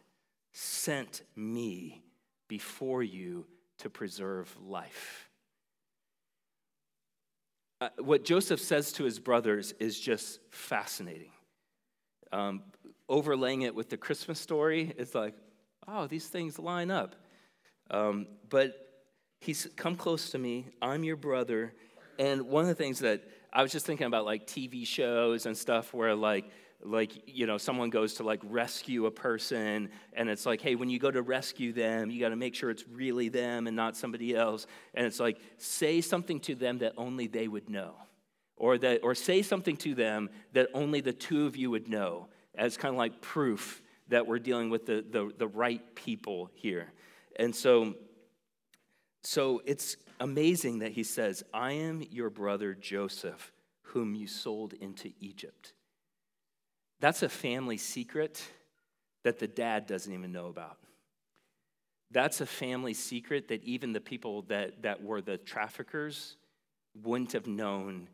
sent 0.52 1.22
me 1.36 2.02
before 2.48 3.02
you 3.02 3.46
to 3.78 3.88
preserve 3.88 4.54
life. 4.60 5.30
Uh, 7.80 7.90
what 7.98 8.24
Joseph 8.24 8.60
says 8.60 8.92
to 8.92 9.04
his 9.04 9.20
brothers 9.20 9.72
is 9.78 9.98
just 9.98 10.40
fascinating. 10.50 11.30
Um, 12.32 12.62
overlaying 13.08 13.62
it 13.62 13.74
with 13.74 13.88
the 13.88 13.96
Christmas 13.96 14.40
story, 14.40 14.92
it's 14.98 15.14
like, 15.14 15.34
oh, 15.86 16.08
these 16.08 16.26
things 16.26 16.58
line 16.58 16.90
up. 16.90 17.14
Um, 17.90 18.26
but 18.50 18.74
he's 19.40 19.68
come 19.76 19.94
close 19.94 20.30
to 20.30 20.38
me. 20.38 20.66
I'm 20.82 21.04
your 21.04 21.16
brother. 21.16 21.72
And 22.18 22.48
one 22.48 22.62
of 22.62 22.68
the 22.68 22.74
things 22.74 22.98
that 22.98 23.22
I 23.52 23.62
was 23.62 23.70
just 23.70 23.86
thinking 23.86 24.08
about, 24.08 24.24
like 24.24 24.48
TV 24.48 24.84
shows 24.84 25.46
and 25.46 25.56
stuff, 25.56 25.94
where 25.94 26.16
like 26.16 26.50
like 26.84 27.22
you 27.26 27.46
know 27.46 27.58
someone 27.58 27.90
goes 27.90 28.14
to 28.14 28.22
like 28.22 28.40
rescue 28.44 29.06
a 29.06 29.10
person 29.10 29.90
and 30.12 30.28
it's 30.28 30.46
like 30.46 30.60
hey 30.60 30.76
when 30.76 30.88
you 30.88 30.98
go 30.98 31.10
to 31.10 31.22
rescue 31.22 31.72
them 31.72 32.10
you 32.10 32.20
got 32.20 32.28
to 32.28 32.36
make 32.36 32.54
sure 32.54 32.70
it's 32.70 32.84
really 32.88 33.28
them 33.28 33.66
and 33.66 33.74
not 33.76 33.96
somebody 33.96 34.36
else. 34.36 34.66
And 34.94 35.06
it's 35.06 35.20
like 35.20 35.38
say 35.56 36.00
something 36.00 36.40
to 36.40 36.54
them 36.54 36.78
that 36.78 36.94
only 36.96 37.26
they 37.26 37.48
would 37.48 37.68
know 37.68 37.94
or 38.56 38.78
that 38.78 39.00
or 39.02 39.14
say 39.14 39.42
something 39.42 39.76
to 39.78 39.94
them 39.94 40.30
that 40.52 40.68
only 40.74 41.00
the 41.00 41.12
two 41.12 41.46
of 41.46 41.56
you 41.56 41.70
would 41.70 41.88
know 41.88 42.28
as 42.54 42.76
kind 42.76 42.94
of 42.94 42.98
like 42.98 43.20
proof 43.20 43.82
that 44.08 44.26
we're 44.26 44.38
dealing 44.38 44.70
with 44.70 44.86
the, 44.86 45.04
the, 45.10 45.30
the 45.36 45.46
right 45.46 45.94
people 45.94 46.50
here. 46.54 46.92
And 47.36 47.54
so 47.54 47.94
so 49.22 49.60
it's 49.66 49.96
amazing 50.20 50.78
that 50.78 50.92
he 50.92 51.02
says 51.02 51.42
i 51.52 51.72
am 51.72 52.02
your 52.10 52.30
brother 52.30 52.74
joseph 52.74 53.52
whom 53.82 54.14
you 54.14 54.26
sold 54.26 54.72
into 54.74 55.10
egypt 55.20 55.74
that's 57.00 57.22
a 57.22 57.28
family 57.28 57.76
secret 57.76 58.42
that 59.24 59.38
the 59.38 59.46
dad 59.46 59.86
doesn't 59.86 60.12
even 60.12 60.32
know 60.32 60.46
about. 60.46 60.78
That's 62.10 62.40
a 62.40 62.46
family 62.46 62.94
secret 62.94 63.48
that 63.48 63.62
even 63.64 63.92
the 63.92 64.00
people 64.00 64.42
that, 64.42 64.82
that 64.82 65.02
were 65.02 65.20
the 65.20 65.36
traffickers 65.36 66.36
wouldn't 67.02 67.32
have 67.32 67.46
known, 67.46 68.08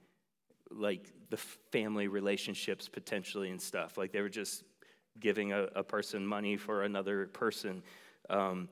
like 0.71 1.13
the 1.31 1.37
family 1.37 2.09
relationships 2.09 2.89
potentially 2.89 3.51
and 3.51 3.61
stuff. 3.61 3.97
Like 3.97 4.13
they 4.13 4.21
were 4.21 4.29
just 4.29 4.65
giving 5.21 5.53
a, 5.53 5.69
a 5.77 5.83
person 5.85 6.27
money 6.27 6.57
for 6.57 6.83
another 6.83 7.27
person. 7.29 7.83
Um, 8.29 8.69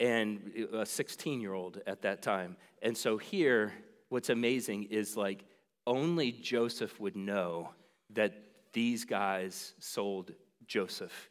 and 0.00 0.66
a 0.72 0.84
16 0.84 1.40
year 1.40 1.54
old 1.54 1.80
at 1.86 2.02
that 2.02 2.22
time. 2.22 2.56
And 2.82 2.96
so 2.96 3.16
here, 3.16 3.72
what's 4.08 4.30
amazing 4.30 4.84
is 4.84 5.16
like 5.16 5.44
only 5.86 6.32
Joseph 6.32 6.98
would 7.00 7.16
know 7.16 7.70
that 8.10 8.34
these 8.72 9.04
guys 9.04 9.74
sold 9.78 10.32
Joseph 10.66 11.30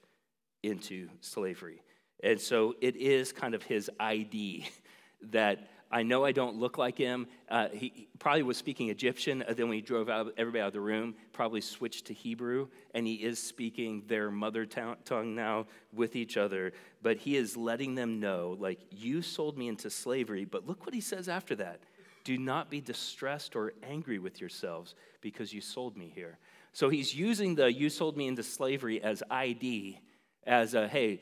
into 0.64 1.10
slavery. 1.22 1.82
And 2.24 2.40
so 2.40 2.76
it 2.82 2.96
is 2.96 3.32
kind 3.32 3.56
of 3.56 3.64
his 3.64 3.90
ID 4.00 4.68
that 5.32 5.70
I 5.94 6.04
know 6.04 6.24
I 6.24 6.32
don't 6.32 6.56
look 6.56 6.78
like 6.78 6.98
him. 6.98 7.28
Uh, 7.50 7.68
he 7.74 8.08
probably 8.18 8.44
was 8.44 8.56
speaking 8.56 8.90
Egyptian. 8.90 9.44
Uh, 9.46 9.54
then 9.54 9.68
when 9.68 9.76
he 9.76 9.82
drove 9.82 10.08
out, 10.08 10.34
everybody 10.38 10.62
out 10.62 10.68
of 10.68 10.74
the 10.74 10.80
room, 10.80 11.16
probably 11.34 11.60
switched 11.60 12.06
to 12.06 12.14
Hebrew, 12.14 12.70
and 12.94 13.06
he 13.06 13.16
is 13.16 13.44
speaking 13.44 14.04
their 14.08 14.32
mother 14.32 14.66
tongue 14.66 15.36
now 15.36 15.66
with 15.92 16.16
each 16.16 16.38
other. 16.38 16.72
But 17.02 17.18
he 17.18 17.36
is 17.36 17.58
letting 17.58 17.96
them 17.96 18.22
know, 18.22 18.56
like, 18.58 18.80
you 18.90 19.22
sold 19.22 19.58
me 19.58 19.68
into 19.68 19.90
slavery. 19.90 20.46
But 20.46 20.66
look 20.66 20.86
what 20.86 20.96
he 20.96 21.02
says 21.02 21.28
after 21.28 21.56
that 21.56 21.82
do 22.24 22.38
not 22.38 22.70
be 22.70 22.82
distressed 22.82 23.56
or 23.56 23.74
angry 23.84 24.20
with 24.20 24.40
yourselves 24.40 24.96
because 25.22 25.54
you 25.54 25.62
sold 25.62 25.98
me 25.98 26.12
here. 26.14 26.38
So 26.74 26.90
he's 26.90 27.14
using 27.14 27.56
the 27.56 27.72
you 27.72 27.90
sold 27.90 28.18
me 28.18 28.28
into 28.28 28.44
slavery 28.44 29.02
as 29.02 29.24
ID, 29.30 30.00
as 30.46 30.74
a 30.74 30.88
hey, 30.88 31.22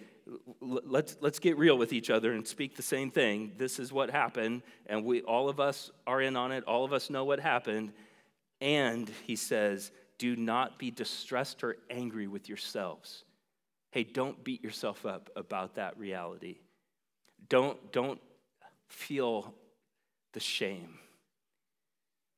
let's, 0.62 1.18
let's 1.22 1.40
get 1.40 1.58
real 1.58 1.78
with 1.78 1.94
each 1.94 2.10
other 2.10 2.34
and 2.34 2.48
speak 2.48 2.76
the 2.76 2.84
same 2.84 3.12
thing. 3.12 3.54
This 3.58 3.80
is 3.80 3.92
what 3.92 4.10
happened, 4.10 4.62
and 4.86 5.04
we, 5.04 5.22
all 5.22 5.50
of 5.50 5.60
us 5.60 5.92
are 6.06 6.22
in 6.22 6.36
on 6.36 6.52
it. 6.52 6.64
All 6.66 6.86
of 6.86 6.94
us 6.94 7.10
know 7.10 7.26
what 7.26 7.40
happened. 7.40 7.94
And 8.62 9.10
he 9.26 9.36
says, 9.36 9.92
do 10.18 10.36
not 10.36 10.78
be 10.78 10.92
distressed 10.92 11.64
or 11.64 11.78
angry 11.90 12.28
with 12.28 12.50
yourselves. 12.50 13.24
Hey, 13.92 14.04
don't 14.04 14.44
beat 14.44 14.64
yourself 14.64 15.06
up 15.06 15.30
about 15.36 15.76
that 15.76 15.98
reality. 15.98 16.58
Don't, 17.48 17.92
don't 17.92 18.20
feel 18.88 19.54
the 20.34 20.40
shame. 20.40 21.00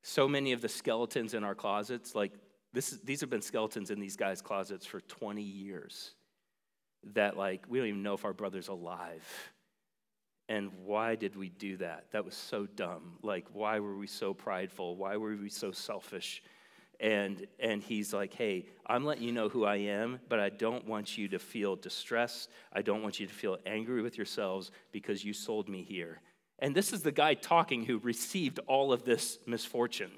So 0.03 0.27
many 0.27 0.53
of 0.53 0.61
the 0.61 0.69
skeletons 0.69 1.33
in 1.33 1.43
our 1.43 1.55
closets, 1.55 2.15
like 2.15 2.31
this, 2.73 2.97
these 3.03 3.21
have 3.21 3.29
been 3.29 3.41
skeletons 3.41 3.91
in 3.91 3.99
these 3.99 4.15
guys' 4.15 4.41
closets 4.41 4.85
for 4.85 5.01
20 5.01 5.41
years 5.41 6.11
that 7.13 7.35
like 7.37 7.65
we 7.67 7.79
don't 7.79 7.87
even 7.87 8.03
know 8.03 8.13
if 8.13 8.25
our 8.25 8.33
brother's 8.33 8.67
alive. 8.67 9.25
And 10.47 10.71
why 10.85 11.15
did 11.15 11.35
we 11.35 11.49
do 11.49 11.77
that? 11.77 12.05
That 12.11 12.25
was 12.25 12.35
so 12.35 12.65
dumb. 12.65 13.17
Like 13.23 13.45
why 13.53 13.79
were 13.79 13.97
we 13.97 14.07
so 14.07 14.33
prideful? 14.33 14.95
Why 14.95 15.17
were 15.17 15.35
we 15.35 15.49
so 15.49 15.71
selfish? 15.71 16.43
And 16.99 17.47
and 17.59 17.81
he's 17.81 18.13
like, 18.13 18.33
"Hey, 18.33 18.67
I'm 18.85 19.05
letting 19.05 19.23
you 19.23 19.31
know 19.31 19.49
who 19.49 19.65
I 19.65 19.77
am, 19.77 20.19
but 20.29 20.39
I 20.39 20.49
don't 20.49 20.85
want 20.85 21.17
you 21.17 21.27
to 21.29 21.39
feel 21.39 21.75
distressed. 21.75 22.49
I 22.71 22.83
don't 22.83 23.01
want 23.01 23.19
you 23.19 23.25
to 23.25 23.33
feel 23.33 23.57
angry 23.65 24.03
with 24.03 24.17
yourselves 24.17 24.71
because 24.91 25.25
you 25.25 25.33
sold 25.33 25.67
me 25.67 25.81
here." 25.81 26.21
And 26.59 26.75
this 26.75 26.93
is 26.93 27.01
the 27.01 27.11
guy 27.11 27.33
talking 27.33 27.85
who 27.85 27.97
received 27.97 28.59
all 28.67 28.93
of 28.93 29.03
this 29.03 29.39
misfortune 29.47 30.11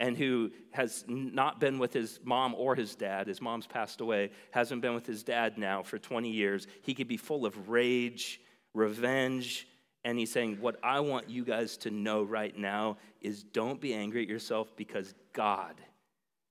and 0.00 0.16
who 0.16 0.50
has 0.70 1.04
not 1.06 1.60
been 1.60 1.78
with 1.78 1.92
his 1.92 2.20
mom 2.24 2.54
or 2.54 2.74
his 2.74 2.96
dad. 2.96 3.26
His 3.26 3.42
mom's 3.42 3.66
passed 3.66 4.00
away, 4.00 4.30
hasn't 4.50 4.80
been 4.80 4.94
with 4.94 5.06
his 5.06 5.22
dad 5.22 5.58
now 5.58 5.82
for 5.82 5.98
20 5.98 6.30
years. 6.30 6.66
He 6.80 6.94
could 6.94 7.06
be 7.06 7.18
full 7.18 7.44
of 7.44 7.68
rage, 7.68 8.40
revenge, 8.72 9.68
and 10.02 10.18
he's 10.18 10.32
saying, 10.32 10.56
What 10.58 10.80
I 10.82 11.00
want 11.00 11.28
you 11.28 11.44
guys 11.44 11.76
to 11.78 11.90
know 11.90 12.22
right 12.22 12.56
now 12.56 12.96
is 13.20 13.42
don't 13.44 13.78
be 13.78 13.92
angry 13.92 14.22
at 14.22 14.28
yourself 14.28 14.74
because 14.74 15.14
God 15.34 15.74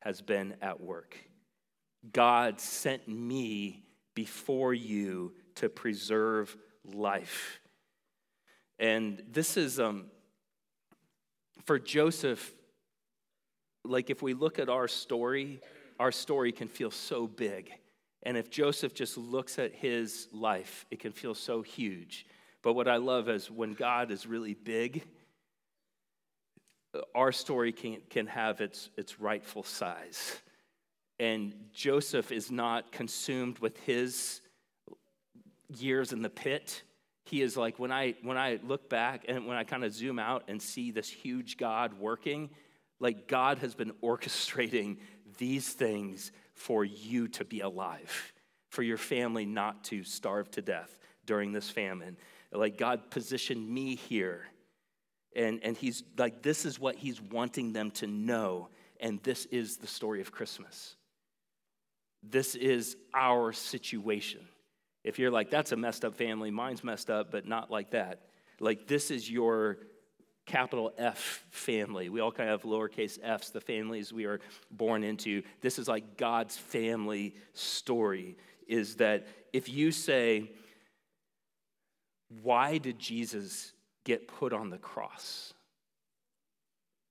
has 0.01 0.21
been 0.21 0.53
at 0.61 0.79
work. 0.79 1.17
God 2.13 2.61
sent 2.61 3.07
me 3.07 3.83
before 4.13 4.75
you 4.75 5.33
to 5.55 5.69
preserve 5.69 6.55
life. 6.85 7.59
And 8.77 9.23
this 9.31 9.57
is, 9.57 9.79
um, 9.79 10.05
for 11.65 11.79
Joseph, 11.79 12.53
like 13.89 14.09
if 14.09 14.21
we 14.21 14.33
look 14.33 14.59
at 14.59 14.69
our 14.69 14.87
story, 14.87 15.59
our 15.99 16.11
story 16.11 16.51
can 16.51 16.67
feel 16.67 16.91
so 16.91 17.27
big. 17.27 17.71
And 18.23 18.37
if 18.37 18.49
Joseph 18.49 18.93
just 18.93 19.17
looks 19.17 19.59
at 19.59 19.73
his 19.73 20.27
life, 20.31 20.85
it 20.91 20.99
can 20.99 21.11
feel 21.11 21.33
so 21.33 21.61
huge. 21.61 22.25
But 22.61 22.73
what 22.73 22.87
I 22.87 22.97
love 22.97 23.29
is 23.29 23.49
when 23.49 23.73
God 23.73 24.11
is 24.11 24.27
really 24.27 24.53
big, 24.53 25.03
our 27.15 27.31
story 27.31 27.71
can, 27.71 27.97
can 28.09 28.27
have 28.27 28.61
its, 28.61 28.89
its 28.97 29.19
rightful 29.19 29.63
size. 29.63 30.37
And 31.19 31.53
Joseph 31.73 32.31
is 32.31 32.51
not 32.51 32.91
consumed 32.91 33.59
with 33.59 33.77
his 33.81 34.41
years 35.77 36.13
in 36.13 36.21
the 36.21 36.29
pit. 36.29 36.83
He 37.25 37.41
is 37.41 37.55
like, 37.55 37.77
when 37.79 37.91
I, 37.91 38.15
when 38.23 38.37
I 38.37 38.59
look 38.63 38.89
back 38.89 39.25
and 39.27 39.45
when 39.45 39.55
I 39.55 39.63
kind 39.63 39.83
of 39.83 39.93
zoom 39.93 40.19
out 40.19 40.43
and 40.47 40.61
see 40.61 40.91
this 40.91 41.09
huge 41.09 41.57
God 41.57 41.93
working, 41.99 42.49
like 42.99 43.27
God 43.27 43.59
has 43.59 43.75
been 43.75 43.93
orchestrating 44.03 44.97
these 45.37 45.69
things 45.69 46.31
for 46.53 46.83
you 46.83 47.27
to 47.29 47.45
be 47.45 47.61
alive, 47.61 48.33
for 48.69 48.83
your 48.83 48.97
family 48.97 49.45
not 49.45 49.83
to 49.85 50.03
starve 50.03 50.51
to 50.51 50.61
death 50.61 50.99
during 51.25 51.51
this 51.51 51.69
famine. 51.69 52.17
Like 52.51 52.77
God 52.77 53.09
positioned 53.09 53.67
me 53.67 53.95
here. 53.95 54.45
And, 55.35 55.59
and 55.63 55.77
he's 55.77 56.03
like, 56.17 56.41
this 56.41 56.65
is 56.65 56.79
what 56.79 56.95
he's 56.95 57.21
wanting 57.21 57.71
them 57.71 57.91
to 57.91 58.07
know. 58.07 58.69
And 58.99 59.21
this 59.23 59.45
is 59.45 59.77
the 59.77 59.87
story 59.87 60.21
of 60.21 60.31
Christmas. 60.31 60.95
This 62.23 62.55
is 62.55 62.97
our 63.13 63.53
situation. 63.53 64.41
If 65.03 65.19
you're 65.19 65.31
like, 65.31 65.49
that's 65.49 65.71
a 65.71 65.77
messed 65.77 66.03
up 66.03 66.15
family, 66.15 66.51
mine's 66.51 66.83
messed 66.83 67.09
up, 67.09 67.31
but 67.31 67.47
not 67.47 67.71
like 67.71 67.91
that. 67.91 68.23
Like, 68.59 68.87
this 68.87 69.09
is 69.09 69.29
your 69.29 69.77
capital 70.49 70.91
F 70.97 71.45
family. 71.51 72.09
We 72.09 72.21
all 72.21 72.31
kind 72.31 72.49
of 72.49 72.61
have 72.61 72.69
lowercase 72.69 73.19
f's, 73.21 73.51
the 73.51 73.61
families 73.61 74.11
we 74.11 74.25
are 74.25 74.39
born 74.71 75.03
into. 75.03 75.43
This 75.61 75.77
is 75.77 75.87
like 75.87 76.17
God's 76.17 76.57
family 76.57 77.35
story 77.53 78.35
is 78.67 78.95
that 78.95 79.27
if 79.53 79.69
you 79.69 79.91
say, 79.91 80.51
why 82.41 82.79
did 82.79 82.97
Jesus 82.99 83.73
get 84.05 84.27
put 84.27 84.51
on 84.51 84.69
the 84.69 84.77
cross? 84.77 85.53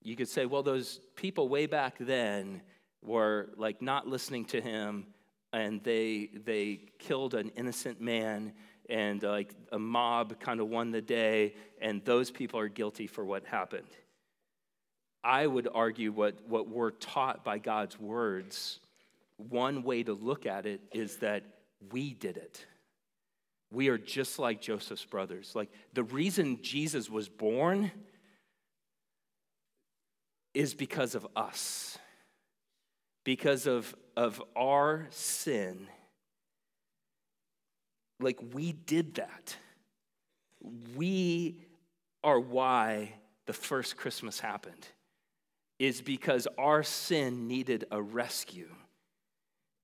You 0.03 0.17
could 0.17 0.29
say, 0.29 0.47
well, 0.47 0.63
those 0.63 1.01
people 1.15 1.49
way 1.49 1.67
back 1.67 1.97
then 2.01 2.63
were 3.05 3.51
like 3.57 3.81
not 3.81 4.09
listening 4.09 4.47
to 4.47 4.61
him 4.61 5.07
and 5.53 5.83
they, 5.85 6.31
they 6.45 6.81
killed 6.99 7.35
an 7.35 7.51
innocent 7.57 8.01
man 8.01 8.53
and 8.89 9.23
uh, 9.25 9.31
like 9.31 9.55
a 9.73 9.79
mob 9.79 10.41
kind 10.41 10.61
of 10.61 10.69
won 10.69 10.91
the 10.91 11.03
day, 11.03 11.55
and 11.81 12.05
those 12.05 12.31
people 12.31 12.59
are 12.59 12.69
guilty 12.69 13.07
for 13.07 13.25
what 13.25 13.45
happened. 13.45 13.89
I 15.23 15.47
would 15.47 15.69
argue 15.75 16.13
what, 16.13 16.47
what 16.49 16.69
we're 16.69 16.93
taught 16.93 17.45
by 17.45 17.59
God's 17.59 17.99
words, 17.99 18.81
one 19.37 19.83
way 19.83 20.03
to 20.03 20.15
look 20.15 20.47
at 20.47 20.65
it 20.65 20.81
is 20.93 21.17
that 21.17 21.43
we 21.93 22.15
did 22.15 22.37
it. 22.37 22.65
We 23.71 23.89
are 23.89 23.99
just 23.99 24.39
like 24.39 24.61
Joseph's 24.61 25.05
brothers. 25.05 25.53
Like 25.55 25.71
the 25.93 26.05
reason 26.05 26.61
Jesus 26.63 27.11
was 27.11 27.29
born 27.29 27.91
is 30.55 30.75
because 30.75 31.15
of 31.15 31.27
us, 31.37 31.99
because 33.25 33.67
of, 33.67 33.95
of 34.17 34.43
our 34.57 35.07
sin 35.11 35.89
like 38.21 38.39
we 38.53 38.73
did 38.73 39.15
that. 39.15 39.57
We 40.97 41.61
are 42.25 42.41
why 42.41 43.15
the 43.47 43.53
first 43.53 43.97
Christmas 43.97 44.41
happened, 44.41 44.87
is 45.79 46.01
because 46.01 46.47
our 46.59 46.83
sin 46.83 47.49
needed 47.49 47.87
a 47.91 48.03
rescue. 48.03 48.69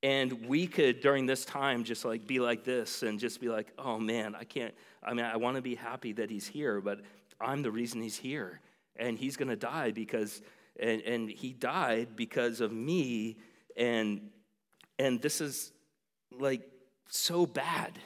And 0.03 0.47
we 0.47 0.67
could, 0.67 1.01
during 1.01 1.25
this 1.25 1.47
time, 1.47 1.83
just 1.83 2.05
like 2.05 2.27
be 2.27 2.39
like 2.39 2.63
this 2.63 3.03
and 3.03 3.19
just 3.19 3.41
be 3.41 3.49
like, 3.49 3.73
oh 3.79 3.99
man, 3.99 4.35
I 4.35 4.45
can't, 4.45 4.75
I 5.03 5.15
mean, 5.15 5.25
I 5.25 5.37
want 5.39 5.57
to 5.57 5.63
be 5.63 5.77
happy 5.77 6.13
that 6.13 6.29
he's 6.29 6.47
here, 6.47 6.83
but 6.83 7.01
I'm 7.41 7.63
the 7.63 7.71
reason 7.71 8.03
he's 8.03 8.19
here. 8.19 8.61
And 8.97 9.19
he's 9.19 9.39
going 9.39 9.49
to 9.49 9.57
die 9.57 9.93
because, 9.93 10.43
and, 10.79 11.01
and 11.03 11.31
he 11.31 11.55
died 11.55 12.17
because 12.17 12.61
of 12.61 12.71
me. 12.71 13.39
And, 13.79 14.29
and 14.99 15.23
this 15.23 15.41
is 15.41 15.73
like 16.39 16.69
so 17.09 17.47
bad. 17.47 17.99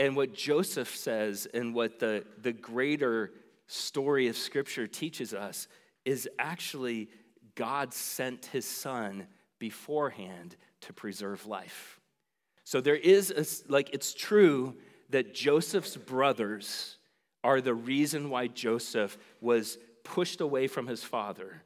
And 0.00 0.16
what 0.16 0.32
Joseph 0.32 0.96
says 0.96 1.46
and 1.52 1.74
what 1.74 1.98
the, 1.98 2.24
the 2.40 2.54
greater 2.54 3.32
story 3.66 4.28
of 4.28 4.36
Scripture 4.36 4.86
teaches 4.86 5.34
us 5.34 5.68
is 6.06 6.26
actually 6.38 7.10
God 7.54 7.92
sent 7.92 8.46
his 8.46 8.64
son 8.64 9.26
beforehand 9.58 10.56
to 10.80 10.94
preserve 10.94 11.46
life. 11.46 12.00
So 12.64 12.80
there 12.80 12.96
is, 12.96 13.30
a, 13.30 13.70
like, 13.70 13.90
it's 13.92 14.14
true 14.14 14.74
that 15.10 15.34
Joseph's 15.34 15.98
brothers 15.98 16.96
are 17.44 17.60
the 17.60 17.74
reason 17.74 18.30
why 18.30 18.46
Joseph 18.46 19.18
was 19.42 19.76
pushed 20.02 20.40
away 20.40 20.66
from 20.66 20.86
his 20.86 21.04
father 21.04 21.62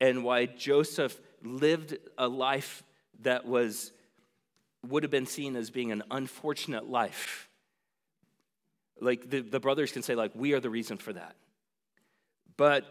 and 0.00 0.22
why 0.22 0.46
Joseph 0.46 1.20
lived 1.42 1.98
a 2.16 2.28
life 2.28 2.84
that 3.22 3.46
was 3.46 3.90
would 4.86 5.02
have 5.02 5.10
been 5.10 5.26
seen 5.26 5.56
as 5.56 5.70
being 5.70 5.90
an 5.90 6.04
unfortunate 6.08 6.88
life. 6.88 7.47
Like 9.00 9.30
the, 9.30 9.40
the 9.40 9.60
brothers 9.60 9.92
can 9.92 10.02
say, 10.02 10.14
like, 10.14 10.32
we 10.34 10.52
are 10.52 10.60
the 10.60 10.70
reason 10.70 10.96
for 10.96 11.12
that. 11.12 11.36
But 12.56 12.84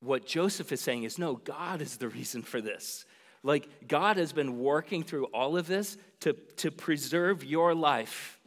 what 0.00 0.26
Joseph 0.26 0.72
is 0.72 0.80
saying 0.80 1.04
is, 1.04 1.18
no, 1.18 1.36
God 1.36 1.80
is 1.80 1.96
the 1.96 2.08
reason 2.08 2.42
for 2.42 2.60
this. 2.60 3.04
Like, 3.42 3.88
God 3.88 4.16
has 4.16 4.32
been 4.32 4.58
working 4.58 5.02
through 5.02 5.26
all 5.26 5.56
of 5.56 5.66
this 5.66 5.96
to, 6.20 6.32
to 6.56 6.70
preserve 6.70 7.44
your 7.44 7.74
life. 7.74 8.40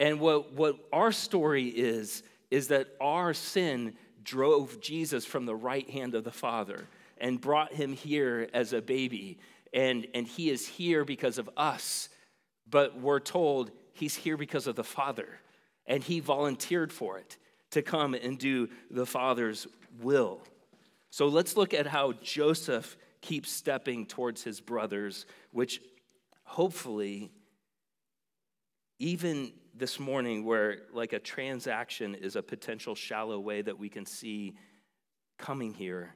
And 0.00 0.20
what, 0.20 0.52
what 0.54 0.76
our 0.92 1.12
story 1.12 1.66
is, 1.66 2.22
is 2.50 2.68
that 2.68 2.88
our 3.00 3.34
sin 3.34 3.94
drove 4.22 4.80
Jesus 4.80 5.24
from 5.24 5.46
the 5.46 5.54
right 5.54 5.88
hand 5.90 6.14
of 6.14 6.24
the 6.24 6.32
Father 6.32 6.86
and 7.18 7.40
brought 7.40 7.72
him 7.72 7.92
here 7.92 8.48
as 8.54 8.72
a 8.72 8.80
baby. 8.80 9.38
And, 9.72 10.06
and 10.14 10.26
he 10.26 10.50
is 10.50 10.66
here 10.66 11.04
because 11.04 11.38
of 11.38 11.50
us, 11.56 12.08
but 12.68 12.98
we're 12.98 13.20
told 13.20 13.70
he's 13.92 14.14
here 14.14 14.36
because 14.36 14.66
of 14.66 14.76
the 14.76 14.84
Father. 14.84 15.28
And 15.88 16.04
he 16.04 16.20
volunteered 16.20 16.92
for 16.92 17.18
it 17.18 17.36
to 17.72 17.82
come 17.82 18.14
and 18.14 18.38
do 18.38 18.68
the 18.90 19.06
Father's 19.06 19.66
will. 20.00 20.40
So 21.10 21.26
let's 21.26 21.56
look 21.56 21.74
at 21.74 21.88
how 21.88 22.12
Joseph 22.22 22.96
keeps 23.20 23.50
stepping 23.50 24.06
towards 24.06 24.44
his 24.44 24.60
brothers, 24.60 25.26
which 25.50 25.80
hopefully, 26.44 27.32
even 29.00 29.52
this 29.74 29.98
morning, 29.98 30.44
where 30.44 30.82
like 30.92 31.12
a 31.12 31.18
transaction 31.18 32.14
is 32.14 32.36
a 32.36 32.42
potential 32.42 32.94
shallow 32.94 33.40
way 33.40 33.62
that 33.62 33.78
we 33.78 33.88
can 33.88 34.06
see 34.06 34.54
coming 35.38 35.72
here, 35.72 36.14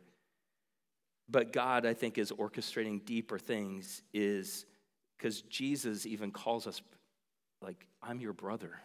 but 1.28 1.52
God, 1.52 1.86
I 1.86 1.94
think, 1.94 2.18
is 2.18 2.30
orchestrating 2.30 3.04
deeper 3.04 3.38
things, 3.38 4.02
is 4.12 4.66
because 5.16 5.42
Jesus 5.42 6.04
even 6.04 6.30
calls 6.30 6.66
us, 6.66 6.82
like, 7.62 7.86
I'm 8.02 8.20
your 8.20 8.32
brother. 8.32 8.80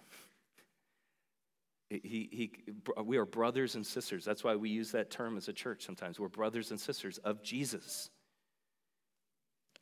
He, 1.89 2.29
he, 2.31 2.51
we 3.03 3.17
are 3.17 3.25
brothers 3.25 3.75
and 3.75 3.85
sisters. 3.85 4.25
That's 4.25 4.43
why 4.43 4.55
we 4.55 4.69
use 4.69 4.91
that 4.91 5.09
term 5.09 5.37
as 5.37 5.47
a 5.47 5.53
church 5.53 5.85
sometimes. 5.85 6.19
We're 6.19 6.27
brothers 6.27 6.71
and 6.71 6.79
sisters 6.79 7.17
of 7.19 7.41
Jesus. 7.41 8.09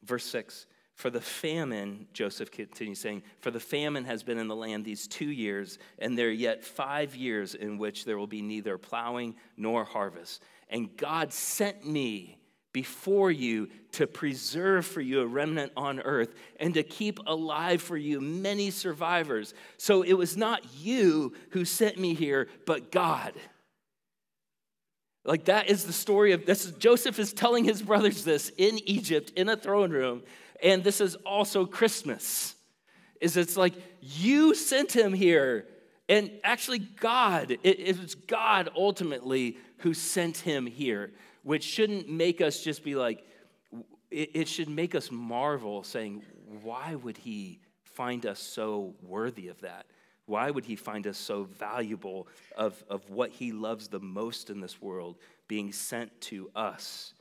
Verse 0.03 0.25
6 0.25 0.67
For 0.93 1.09
the 1.09 1.21
famine, 1.21 2.07
Joseph 2.13 2.51
continues 2.51 2.99
saying, 2.99 3.23
For 3.39 3.49
the 3.49 3.59
famine 3.59 4.05
has 4.05 4.21
been 4.21 4.37
in 4.37 4.47
the 4.47 4.55
land 4.55 4.85
these 4.85 5.07
two 5.07 5.31
years, 5.31 5.79
and 5.97 6.15
there 6.15 6.27
are 6.27 6.31
yet 6.31 6.63
five 6.63 7.15
years 7.15 7.55
in 7.55 7.79
which 7.79 8.05
there 8.05 8.19
will 8.19 8.27
be 8.27 8.43
neither 8.43 8.77
plowing 8.77 9.35
nor 9.57 9.83
harvest. 9.83 10.43
And 10.69 10.95
God 10.95 11.33
sent 11.33 11.87
me 11.87 12.37
before 12.75 13.31
you 13.31 13.69
to 13.93 14.05
preserve 14.05 14.85
for 14.85 14.99
you 14.99 15.21
a 15.21 15.25
remnant 15.25 15.71
on 15.77 16.01
earth 16.01 16.35
and 16.59 16.73
to 16.73 16.83
keep 16.83 17.21
alive 17.25 17.81
for 17.81 17.95
you 17.95 18.19
many 18.19 18.69
survivors. 18.69 19.53
So 19.77 20.01
it 20.01 20.11
was 20.11 20.35
not 20.35 20.61
you 20.81 21.33
who 21.51 21.63
sent 21.63 21.97
me 21.97 22.13
here, 22.15 22.49
but 22.65 22.91
God. 22.91 23.31
Like 25.23 25.45
that 25.45 25.69
is 25.69 25.85
the 25.85 25.93
story 25.93 26.33
of 26.33 26.45
this. 26.45 26.69
Joseph 26.71 27.17
is 27.17 27.31
telling 27.31 27.63
his 27.63 27.81
brothers 27.81 28.25
this 28.25 28.51
in 28.57 28.77
Egypt 28.79 29.31
in 29.37 29.47
a 29.47 29.55
throne 29.55 29.91
room, 29.91 30.21
and 30.61 30.83
this 30.83 30.99
is 30.99 31.15
also 31.25 31.65
Christmas. 31.65 32.55
Is 33.21 33.37
it's 33.37 33.55
like 33.55 33.75
you 34.01 34.53
sent 34.53 34.93
him 34.93 35.13
here, 35.13 35.65
and 36.09 36.29
actually 36.43 36.79
God, 36.79 37.51
it, 37.51 37.59
it 37.63 38.01
was 38.01 38.15
God 38.15 38.69
ultimately 38.75 39.59
who 39.77 39.93
sent 39.93 40.39
him 40.39 40.65
here 40.65 41.11
which 41.45 41.63
shouldn't 41.63 42.09
make 42.09 42.41
us 42.41 42.63
just 42.63 42.83
be 42.83 42.95
like, 42.95 43.23
it, 44.09 44.47
should 44.47 44.67
make 44.67 44.95
us 44.95 45.11
marvel, 45.11 45.83
saying, 45.83 46.23
why 46.63 46.95
would 46.95 47.17
he 47.17 47.59
find 47.83 48.25
us 48.25 48.39
so 48.39 48.95
worthy 49.03 49.49
of 49.49 49.61
that? 49.61 49.85
Why 50.25 50.49
would 50.49 50.65
he 50.65 50.75
find 50.75 51.05
us 51.05 51.19
so 51.19 51.43
valuable 51.43 52.27
of, 52.57 52.83
of 52.89 53.07
what 53.11 53.29
he 53.29 53.51
loves 53.51 53.89
the 53.89 53.99
most 53.99 54.49
in 54.49 54.59
this 54.59 54.81
world 54.81 55.17
being 55.47 55.71
sent 55.71 56.19
to 56.21 56.49
us? 56.55 57.13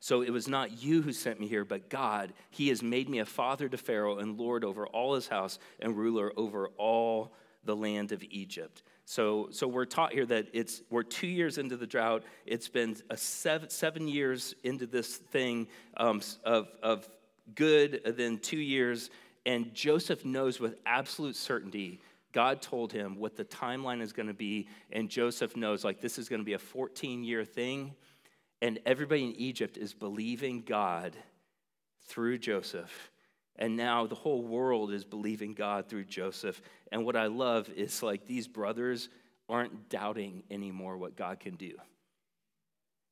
So 0.00 0.22
it 0.22 0.30
was 0.30 0.48
not 0.48 0.82
you 0.82 1.02
who 1.02 1.12
sent 1.12 1.40
me 1.40 1.46
here, 1.46 1.66
but 1.66 1.90
God. 1.90 2.32
He 2.48 2.68
has 2.68 2.82
made 2.82 3.10
me 3.10 3.18
a 3.18 3.26
father 3.26 3.68
to 3.68 3.76
Pharaoh 3.76 4.20
and 4.20 4.38
Lord 4.38 4.64
over 4.64 4.86
all 4.86 5.16
his 5.16 5.28
house 5.28 5.58
and 5.80 5.98
ruler 5.98 6.32
over 6.38 6.68
all 6.78 7.34
the 7.64 7.76
land 7.76 8.12
of 8.12 8.22
Egypt. 8.30 8.82
So, 9.04 9.48
so 9.50 9.66
we're 9.66 9.84
taught 9.84 10.12
here 10.12 10.26
that 10.26 10.48
it's 10.52 10.82
we're 10.90 11.02
two 11.02 11.26
years 11.26 11.58
into 11.58 11.76
the 11.76 11.86
drought. 11.86 12.24
It's 12.46 12.68
been 12.68 12.96
a 13.10 13.16
seven, 13.16 13.68
seven 13.68 14.08
years 14.08 14.54
into 14.64 14.86
this 14.86 15.16
thing 15.16 15.68
um, 15.96 16.22
of, 16.44 16.68
of 16.82 17.08
good, 17.54 18.00
then 18.16 18.38
two 18.38 18.58
years. 18.58 19.10
And 19.46 19.74
Joseph 19.74 20.24
knows 20.24 20.58
with 20.58 20.76
absolute 20.86 21.36
certainty 21.36 22.00
God 22.34 22.60
told 22.60 22.92
him 22.92 23.16
what 23.16 23.36
the 23.36 23.44
timeline 23.44 24.02
is 24.02 24.12
going 24.12 24.26
to 24.26 24.34
be, 24.34 24.66
and 24.90 25.08
Joseph 25.08 25.56
knows 25.56 25.84
like 25.84 26.00
this 26.00 26.18
is 26.18 26.28
going 26.28 26.40
to 26.40 26.44
be 26.44 26.54
a 26.54 26.58
14 26.58 27.22
year 27.22 27.44
thing, 27.44 27.94
and 28.60 28.80
everybody 28.84 29.24
in 29.24 29.36
Egypt 29.36 29.78
is 29.78 29.94
believing 29.94 30.62
God 30.62 31.16
through 32.08 32.38
Joseph. 32.38 33.12
And 33.56 33.76
now 33.76 34.06
the 34.06 34.14
whole 34.14 34.42
world 34.42 34.92
is 34.92 35.04
believing 35.04 35.54
God 35.54 35.88
through 35.88 36.04
Joseph. 36.04 36.60
And 36.90 37.04
what 37.04 37.16
I 37.16 37.26
love 37.26 37.68
is 37.70 38.02
like 38.02 38.26
these 38.26 38.48
brothers 38.48 39.08
aren't 39.48 39.88
doubting 39.88 40.42
anymore 40.50 40.96
what 40.96 41.16
God 41.16 41.38
can 41.40 41.54
do. 41.54 41.72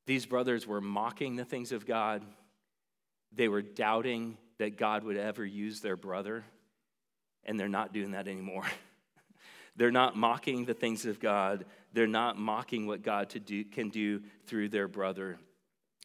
These 0.05 0.25
brothers 0.25 0.67
were 0.67 0.81
mocking 0.81 1.35
the 1.35 1.45
things 1.45 1.71
of 1.71 1.85
God, 1.85 2.23
they 3.31 3.47
were 3.47 3.61
doubting 3.61 4.37
that 4.59 4.77
God 4.77 5.03
would 5.03 5.17
ever 5.17 5.45
use 5.45 5.79
their 5.79 5.95
brother, 5.95 6.43
and 7.45 7.59
they're 7.59 7.69
not 7.69 7.93
doing 7.93 8.11
that 8.11 8.27
anymore. 8.27 8.65
they're 9.75 9.91
not 9.91 10.15
mocking 10.15 10.65
the 10.65 10.73
things 10.73 11.05
of 11.05 11.19
God, 11.19 11.65
they're 11.93 12.05
not 12.05 12.37
mocking 12.37 12.85
what 12.85 13.01
God 13.01 13.33
do, 13.45 13.63
can 13.63 13.89
do 13.89 14.21
through 14.45 14.69
their 14.69 14.87
brother. 14.87 15.37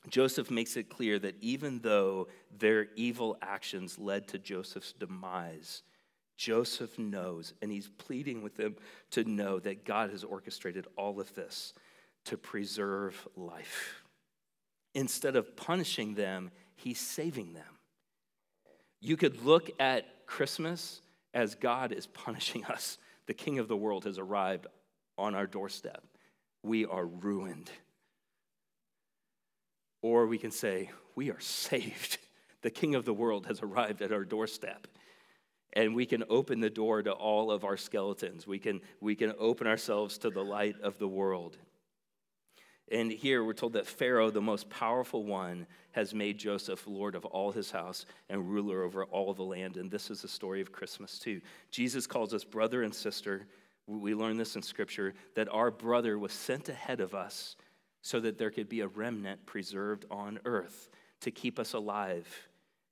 Joseph 0.09 0.51
makes 0.51 0.77
it 0.77 0.89
clear 0.89 1.19
that 1.19 1.37
even 1.41 1.81
though 1.81 2.29
their 2.57 2.89
evil 2.97 3.37
actions 3.43 3.99
led 3.99 4.29
to 4.29 4.39
Joseph's 4.39 4.93
demise, 4.93 5.83
Joseph 6.37 6.99
knows, 6.99 7.53
and 7.61 7.71
he's 7.71 7.91
pleading 7.99 8.43
with 8.43 8.57
them 8.57 8.77
to 9.11 9.25
know 9.25 9.59
that 9.59 9.85
God 9.85 10.11
has 10.11 10.23
orchestrated 10.23 10.87
all 10.97 11.21
of 11.21 11.35
this 11.35 11.75
to 12.27 12.37
preserve 12.37 13.27
life. 13.37 14.05
Instead 14.95 15.35
of 15.35 15.57
punishing 15.57 16.15
them, 16.15 16.51
he's 16.77 17.01
saving 17.01 17.55
them. 17.55 17.79
You 19.01 19.17
could 19.17 19.45
look 19.45 19.71
at 19.81 20.27
Christmas 20.27 21.03
as 21.35 21.55
God 21.55 21.93
is 21.93 22.07
punishing 22.07 22.65
us. 22.67 22.99
The 23.27 23.35
king 23.35 23.59
of 23.59 23.69
the 23.69 23.77
world 23.77 24.05
has 24.05 24.19
arrived 24.19 24.69
on 25.17 25.35
our 25.35 25.47
doorstep. 25.47 26.05
We 26.63 26.87
are 26.87 27.05
ruined. 27.05 27.71
Or 30.03 30.27
we 30.27 30.39
can 30.39 30.51
say, 30.51 30.91
We 31.15 31.31
are 31.31 31.41
saved. 31.41 32.19
The 32.61 32.71
King 32.73 32.97
of 32.97 33.05
the 33.05 33.15
world 33.15 33.47
has 33.47 33.63
arrived 33.63 34.03
at 34.03 34.11
our 34.11 34.25
doorstep. 34.25 34.89
And 35.75 35.95
we 35.95 36.07
can 36.07 36.25
open 36.29 36.59
the 36.59 36.69
door 36.69 37.05
to 37.05 37.13
all 37.13 37.53
of 37.53 37.65
our 37.65 37.77
skeletons. 37.77 38.49
We 38.49 38.59
can, 38.59 38.81
we 39.01 39.15
can 39.15 39.33
open 39.39 39.69
ourselves 39.69 40.19
to 40.19 40.31
the 40.31 40.43
light 40.43 40.75
of 40.81 40.99
the 40.99 41.07
world. 41.07 41.57
And 42.91 43.13
here 43.13 43.45
we're 43.45 43.53
told 43.53 43.75
that 43.75 43.87
Pharaoh, 43.87 44.31
the 44.31 44.41
most 44.41 44.71
powerful 44.71 45.25
one, 45.25 45.67
has 45.93 46.15
made 46.15 46.39
Joseph 46.39 46.87
Lord 46.87 47.15
of 47.15 47.25
all 47.27 47.53
his 47.53 47.71
house 47.71 48.07
and 48.31 48.51
ruler 48.51 48.83
over 48.83 49.05
all 49.05 49.35
the 49.35 49.43
land. 49.43 49.77
And 49.77 49.91
this 49.91 50.11
is 50.11 50.23
the 50.23 50.29
story 50.29 50.61
of 50.61 50.73
Christmas, 50.73 51.19
too. 51.19 51.41
Jesus 51.71 52.07
calls 52.07 52.33
us 52.33 52.45
brother 52.45 52.83
and 52.83 52.95
sister. 52.95 53.47
We 53.87 54.15
learn 54.15 54.37
this 54.37 54.57
in 54.57 54.63
Scripture 54.63 55.15
that 55.35 55.49
our 55.51 55.71
brother 55.71 56.19
was 56.19 56.33
sent 56.33 56.69
ahead 56.69 57.01
of 57.01 57.15
us 57.15 57.57
so 58.09 58.19
that 58.21 58.39
there 58.39 58.51
could 58.51 58.71
be 58.71 58.81
a 58.81 58.89
remnant 58.89 59.45
preserved 59.45 60.07
on 60.11 60.39
earth 60.47 60.89
to 61.21 61.31
keep 61.31 61.59
us 61.59 61.75
alive. 61.75 62.27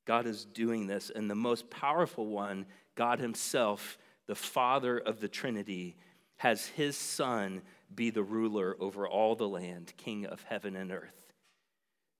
God 0.04 0.26
is 0.26 0.44
doing 0.44 0.86
this, 0.86 1.08
and 1.08 1.30
the 1.30 1.34
most 1.34 1.70
powerful 1.70 2.26
one, 2.26 2.66
God 2.96 3.18
Himself, 3.18 3.96
the 4.26 4.34
Father 4.34 4.98
of 4.98 5.20
the 5.20 5.28
Trinity, 5.28 5.96
has 6.36 6.66
His 6.66 6.98
Son 6.98 7.62
be 7.94 8.10
the 8.10 8.22
ruler 8.22 8.76
over 8.78 9.08
all 9.08 9.34
the 9.34 9.48
land, 9.48 9.94
King 9.96 10.26
of 10.26 10.42
heaven 10.42 10.76
and 10.76 10.92
earth. 10.92 11.32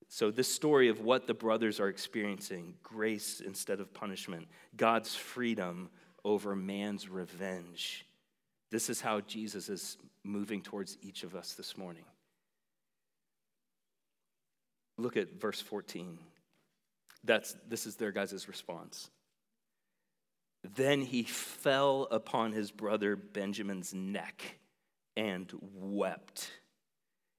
So, 0.09 0.31
this 0.31 0.51
story 0.51 0.89
of 0.89 1.01
what 1.01 1.27
the 1.27 1.35
brothers 1.35 1.81
are 1.81 1.89
experiencing 1.89 2.77
grace 2.83 3.43
instead 3.45 3.79
of 3.79 3.93
punishment, 3.93 4.49
God's 4.75 5.15
freedom 5.15 5.91
over 6.25 6.57
man's 6.57 7.11
revenge. 7.11 8.07
This 8.71 8.89
is 8.89 9.03
how 9.03 9.21
Jesus 9.21 9.69
is 9.69 9.99
moving 10.25 10.63
towards 10.63 10.97
each 11.03 11.25
of 11.25 11.35
us 11.35 11.53
this 11.53 11.77
morning. 11.77 12.07
Look 14.99 15.17
at 15.17 15.41
verse 15.41 15.61
14. 15.61 16.19
That's, 17.25 17.57
this 17.69 17.87
is 17.87 17.97
their 17.97 18.13
guys' 18.13 18.49
response. 18.49 19.11
Then 20.75 21.03
he 21.03 21.23
fell 21.23 22.09
upon 22.11 22.53
his 22.53 22.71
brother 22.71 23.17
Benjamin's 23.17 23.93
neck 23.95 24.59
and 25.17 25.53
wept. 25.61 26.51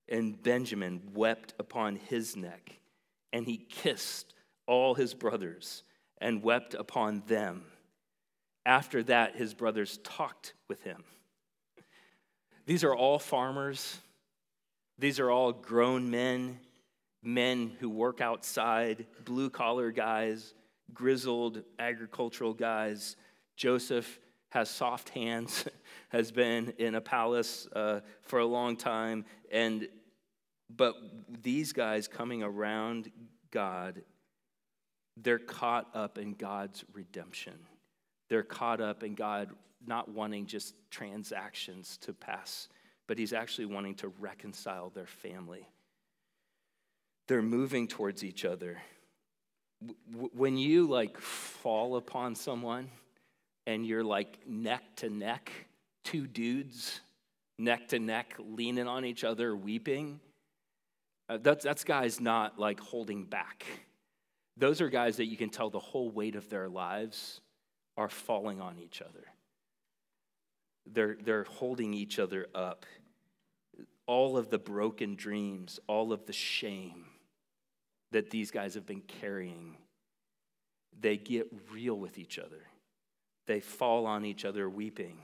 And 0.09 0.41
Benjamin 0.41 1.01
wept 1.13 1.53
upon 1.59 1.97
his 1.97 2.35
neck, 2.37 2.79
and 3.33 3.45
he 3.45 3.57
kissed 3.57 4.33
all 4.65 4.95
his 4.95 5.13
brothers 5.13 5.83
and 6.19 6.41
wept 6.41 6.73
upon 6.73 7.23
them. 7.27 7.65
After 8.65 9.03
that, 9.03 9.35
his 9.35 9.53
brothers 9.53 9.99
talked 10.03 10.53
with 10.67 10.83
him. 10.83 11.03
These 12.65 12.83
are 12.83 12.95
all 12.95 13.19
farmers. 13.19 13.99
These 14.97 15.19
are 15.19 15.29
all 15.29 15.53
grown 15.53 16.09
men, 16.09 16.59
men 17.27 17.75
who 17.81 17.89
work 17.89 18.21
outside, 18.21 19.05
blue 19.25 19.49
collar 19.49 19.91
guys, 19.91 20.53
grizzled 20.93 21.61
agricultural 21.77 22.53
guys. 22.53 23.17
Joseph 23.57 24.19
has 24.49 24.69
soft 24.69 25.09
hands, 25.09 25.65
has 26.09 26.31
been 26.31 26.73
in 26.77 26.95
a 26.95 27.01
palace 27.01 27.67
uh, 27.75 27.99
for 28.21 28.39
a 28.39 28.45
long 28.45 28.77
time, 28.77 29.25
and 29.51 29.89
but 30.69 30.95
these 31.43 31.73
guys 31.73 32.07
coming 32.07 32.43
around 32.43 33.11
God, 33.51 34.03
they're 35.17 35.37
caught 35.37 35.87
up 35.93 36.17
in 36.17 36.33
God's 36.33 36.85
redemption. 36.93 37.59
They're 38.29 38.43
caught 38.43 38.79
up 38.79 39.03
in 39.03 39.15
God 39.15 39.49
not 39.85 40.09
wanting 40.09 40.45
just 40.45 40.75
transactions 40.91 41.97
to 42.01 42.13
pass, 42.13 42.69
but 43.05 43.17
He's 43.17 43.33
actually 43.33 43.65
wanting 43.65 43.95
to 43.95 44.07
reconcile 44.19 44.89
their 44.89 45.07
family. 45.07 45.67
They're 47.27 47.41
moving 47.41 47.87
towards 47.87 48.23
each 48.23 48.45
other. 48.45 48.81
When 50.33 50.57
you 50.57 50.87
like 50.87 51.19
fall 51.19 51.97
upon 51.97 52.35
someone 52.35 52.89
and 53.65 53.85
you're 53.85 54.03
like 54.03 54.39
neck 54.47 54.83
to 54.97 55.09
neck, 55.09 55.51
two 56.03 56.25
dudes 56.25 57.01
neck 57.59 57.87
to 57.89 57.99
neck, 57.99 58.35
leaning 58.39 58.87
on 58.87 59.05
each 59.05 59.23
other, 59.23 59.55
weeping, 59.55 60.19
uh, 61.29 61.37
that's, 61.41 61.63
that's 61.63 61.83
guys 61.83 62.21
not 62.21 62.59
like 62.59 62.79
holding 62.79 63.23
back. 63.23 63.65
Those 64.55 64.81
are 64.81 64.89
guys 64.89 65.17
that 65.17 65.25
you 65.25 65.37
can 65.37 65.49
tell 65.49 65.69
the 65.69 65.79
whole 65.79 66.09
weight 66.09 66.35
of 66.35 66.49
their 66.49 66.69
lives 66.69 67.41
are 67.97 68.09
falling 68.09 68.61
on 68.61 68.77
each 68.79 69.01
other. 69.01 69.25
They're, 70.85 71.17
they're 71.21 71.43
holding 71.43 71.93
each 71.93 72.19
other 72.19 72.47
up. 72.55 72.85
All 74.05 74.37
of 74.37 74.49
the 74.49 74.57
broken 74.57 75.15
dreams, 75.15 75.79
all 75.87 76.13
of 76.13 76.25
the 76.25 76.33
shame 76.33 77.05
that 78.11 78.29
these 78.29 78.51
guys 78.51 78.73
have 78.75 78.85
been 78.85 79.01
carrying, 79.01 79.77
they 80.99 81.17
get 81.17 81.47
real 81.71 81.95
with 81.95 82.17
each 82.17 82.39
other. 82.39 82.61
They 83.45 83.59
fall 83.59 84.05
on 84.05 84.25
each 84.25 84.45
other 84.45 84.69
weeping. 84.69 85.19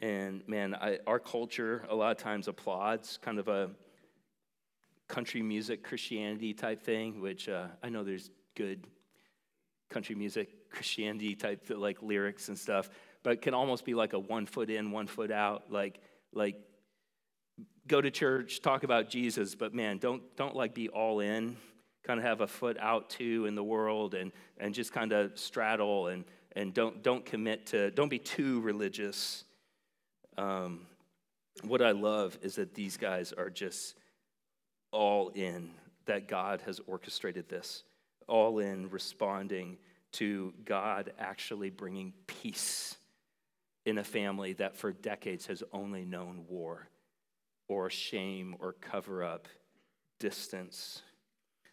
And 0.00 0.46
man, 0.46 0.74
I, 0.74 0.98
our 1.06 1.18
culture 1.18 1.84
a 1.88 1.94
lot 1.94 2.10
of 2.10 2.22
times 2.22 2.48
applauds 2.48 3.18
kind 3.22 3.38
of 3.38 3.48
a 3.48 3.70
country 5.08 5.42
music 5.42 5.82
Christianity 5.82 6.52
type 6.52 6.82
thing, 6.82 7.20
which 7.20 7.48
uh, 7.48 7.68
I 7.82 7.88
know 7.88 8.04
there's 8.04 8.30
good 8.54 8.86
country 9.88 10.14
music 10.14 10.70
Christianity 10.70 11.34
type 11.34 11.70
like 11.70 12.02
lyrics 12.02 12.48
and 12.48 12.58
stuff, 12.58 12.90
but 13.22 13.34
it 13.34 13.42
can 13.42 13.54
almost 13.54 13.84
be 13.84 13.94
like 13.94 14.12
a 14.12 14.18
one 14.18 14.46
foot 14.46 14.68
in, 14.68 14.90
one 14.90 15.06
foot 15.06 15.30
out, 15.30 15.70
like 15.70 16.00
like 16.32 16.56
go 17.86 18.00
to 18.00 18.10
church, 18.10 18.60
talk 18.60 18.82
about 18.82 19.08
Jesus, 19.08 19.54
but 19.54 19.74
man, 19.74 19.98
don't 19.98 20.22
don't 20.36 20.56
like 20.56 20.74
be 20.74 20.88
all 20.88 21.20
in. 21.20 21.56
Kind 22.04 22.20
of 22.20 22.24
have 22.24 22.40
a 22.40 22.46
foot 22.46 22.76
out 22.78 23.10
too 23.10 23.46
in 23.46 23.54
the 23.54 23.64
world 23.64 24.14
and 24.14 24.32
and 24.58 24.74
just 24.74 24.92
kind 24.92 25.12
of 25.12 25.38
straddle 25.38 26.08
and 26.08 26.24
and 26.54 26.72
don't 26.72 27.02
don't 27.02 27.24
commit 27.24 27.66
to 27.66 27.90
don't 27.90 28.08
be 28.08 28.18
too 28.18 28.60
religious. 28.60 29.44
Um, 30.36 30.86
what 31.62 31.80
I 31.80 31.92
love 31.92 32.38
is 32.42 32.56
that 32.56 32.74
these 32.74 32.96
guys 32.96 33.32
are 33.32 33.50
just 33.50 33.94
all 34.92 35.30
in 35.30 35.70
that 36.04 36.28
God 36.28 36.60
has 36.66 36.80
orchestrated 36.86 37.48
this, 37.48 37.82
all 38.28 38.58
in 38.58 38.90
responding 38.90 39.78
to 40.12 40.52
God 40.64 41.12
actually 41.18 41.70
bringing 41.70 42.12
peace 42.26 42.96
in 43.84 43.98
a 43.98 44.04
family 44.04 44.52
that 44.54 44.76
for 44.76 44.92
decades 44.92 45.46
has 45.46 45.62
only 45.72 46.04
known 46.04 46.44
war 46.48 46.88
or 47.68 47.90
shame 47.90 48.56
or 48.60 48.72
cover 48.72 49.24
up, 49.24 49.48
distance. 50.18 51.02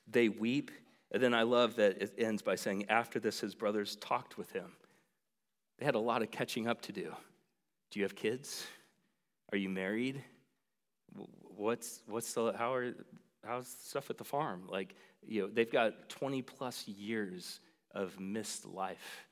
They 0.07 0.29
weep. 0.29 0.71
And 1.11 1.21
then 1.21 1.33
I 1.33 1.43
love 1.43 1.75
that 1.75 2.01
it 2.01 2.13
ends 2.17 2.41
by 2.41 2.55
saying, 2.55 2.85
after 2.89 3.19
this, 3.19 3.39
his 3.39 3.53
brothers 3.53 3.95
talked 3.97 4.37
with 4.37 4.51
him. 4.51 4.71
They 5.77 5.85
had 5.85 5.95
a 5.95 5.99
lot 5.99 6.21
of 6.21 6.31
catching 6.31 6.67
up 6.67 6.81
to 6.83 6.91
do. 6.91 7.13
Do 7.91 7.99
you 7.99 8.03
have 8.03 8.15
kids? 8.15 8.65
Are 9.51 9.57
you 9.57 9.69
married? 9.69 10.23
what's 11.55 12.01
what's 12.07 12.33
the 12.33 12.53
how 12.57 12.73
are 12.73 12.93
how's 13.45 13.67
stuff 13.67 14.09
at 14.09 14.17
the 14.17 14.23
farm? 14.23 14.63
Like, 14.69 14.95
you 15.25 15.41
know, 15.41 15.49
they've 15.51 15.71
got 15.71 16.09
20 16.09 16.41
plus 16.41 16.87
years 16.87 17.59
of 17.91 18.19
missed 18.19 18.65
life. 18.65 19.25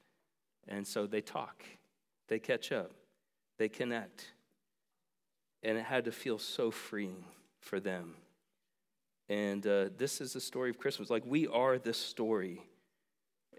And 0.68 0.86
so 0.86 1.08
they 1.08 1.22
talk, 1.22 1.64
they 2.28 2.40
catch 2.40 2.72
up, 2.72 2.92
they 3.58 3.70
connect. 3.70 4.26
And 5.64 5.78
it 5.78 5.84
had 5.84 6.06
to 6.06 6.12
feel 6.12 6.40
so 6.40 6.72
freeing 6.72 7.24
for 7.60 7.80
them. 7.80 8.16
And 9.30 9.66
uh, 9.66 9.90
this 9.98 10.20
is 10.20 10.34
the 10.34 10.42
story 10.42 10.70
of 10.70 10.78
Christmas. 10.78 11.10
Like, 11.10 11.24
we 11.26 11.48
are 11.48 11.78
this 11.78 11.98
story. 11.98 12.62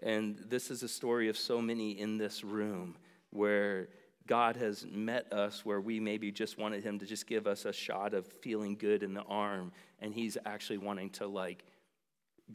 And 0.01 0.37
this 0.49 0.69
is 0.69 0.83
a 0.83 0.87
story 0.87 1.29
of 1.29 1.37
so 1.37 1.61
many 1.61 1.91
in 1.91 2.17
this 2.17 2.43
room 2.43 2.97
where 3.29 3.87
God 4.27 4.55
has 4.57 4.85
met 4.89 5.31
us 5.33 5.65
where 5.65 5.81
we 5.81 5.99
maybe 5.99 6.31
just 6.31 6.57
wanted 6.57 6.83
him 6.83 6.99
to 6.99 7.05
just 7.05 7.27
give 7.27 7.47
us 7.47 7.65
a 7.65 7.73
shot 7.73 8.13
of 8.13 8.25
feeling 8.41 8.75
good 8.75 9.03
in 9.03 9.13
the 9.13 9.23
arm, 9.23 9.71
and 9.99 10.13
he's 10.13 10.37
actually 10.45 10.77
wanting 10.77 11.09
to 11.11 11.27
like 11.27 11.65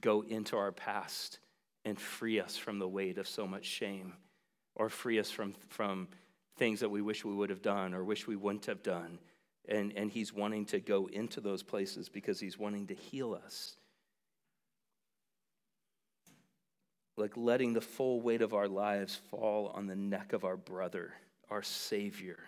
go 0.01 0.23
into 0.23 0.57
our 0.57 0.73
past 0.73 1.41
and 1.85 1.99
free 1.99 2.41
us 2.41 2.57
from 2.57 2.79
the 2.79 2.89
weight 2.89 3.19
of 3.19 3.29
so 3.29 3.47
much 3.47 3.65
shame, 3.65 4.15
or 4.77 4.89
free 4.89 5.19
us 5.19 5.31
from, 5.31 5.55
from 5.69 6.09
things 6.57 6.81
that 6.81 6.89
we 6.91 7.03
wish 7.03 7.25
we 7.25 7.35
would 7.35 7.51
have 7.51 7.63
done 7.63 7.95
or 7.95 8.05
wish 8.05 8.27
we 8.27 8.37
wouldn't 8.37 8.67
have 8.67 8.83
done. 8.83 9.19
And, 9.69 9.93
and 9.97 10.11
he's 10.11 10.33
wanting 10.33 10.65
to 10.67 10.81
go 10.81 11.07
into 11.07 11.41
those 11.41 11.63
places 11.63 12.09
because 12.09 12.41
he's 12.41 12.59
wanting 12.59 12.87
to 12.87 12.95
heal 12.95 13.35
us. 13.35 13.77
Like 17.17 17.37
letting 17.37 17.75
the 17.75 17.81
full 17.81 18.21
weight 18.21 18.43
of 18.43 18.55
our 18.55 18.69
lives 18.69 19.21
fall 19.31 19.73
on 19.75 19.87
the 19.87 19.97
neck 19.97 20.33
of 20.33 20.45
our 20.45 20.57
brother 20.57 21.13
our 21.51 21.63
Savior, 21.63 22.39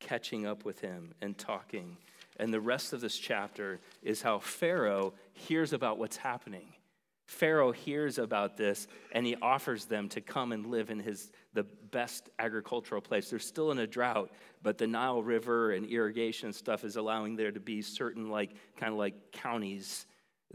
catching 0.00 0.46
up 0.46 0.64
with 0.64 0.80
him 0.80 1.12
and 1.20 1.36
talking. 1.36 1.96
And 2.38 2.52
the 2.52 2.60
rest 2.60 2.92
of 2.92 3.00
this 3.00 3.18
chapter 3.18 3.80
is 4.02 4.22
how 4.22 4.38
Pharaoh 4.38 5.14
hears 5.32 5.72
about 5.72 5.98
what's 5.98 6.18
happening. 6.18 6.68
Pharaoh 7.26 7.72
hears 7.72 8.18
about 8.18 8.56
this 8.56 8.86
and 9.12 9.26
he 9.26 9.36
offers 9.42 9.84
them 9.84 10.08
to 10.10 10.20
come 10.20 10.52
and 10.52 10.66
live 10.66 10.90
in 10.90 11.00
his 11.00 11.32
the 11.54 11.64
best 11.90 12.30
agricultural 12.38 13.00
place. 13.00 13.30
They're 13.30 13.38
still 13.38 13.72
in 13.72 13.78
a 13.78 13.86
drought, 13.86 14.30
but 14.62 14.78
the 14.78 14.86
Nile 14.86 15.22
River 15.22 15.72
and 15.72 15.86
irrigation 15.86 16.52
stuff 16.52 16.84
is 16.84 16.96
allowing 16.96 17.34
there 17.34 17.50
to 17.50 17.60
be 17.60 17.82
certain 17.82 18.30
like 18.30 18.54
kind 18.76 18.92
of 18.92 18.98
like 18.98 19.32
counties 19.32 20.06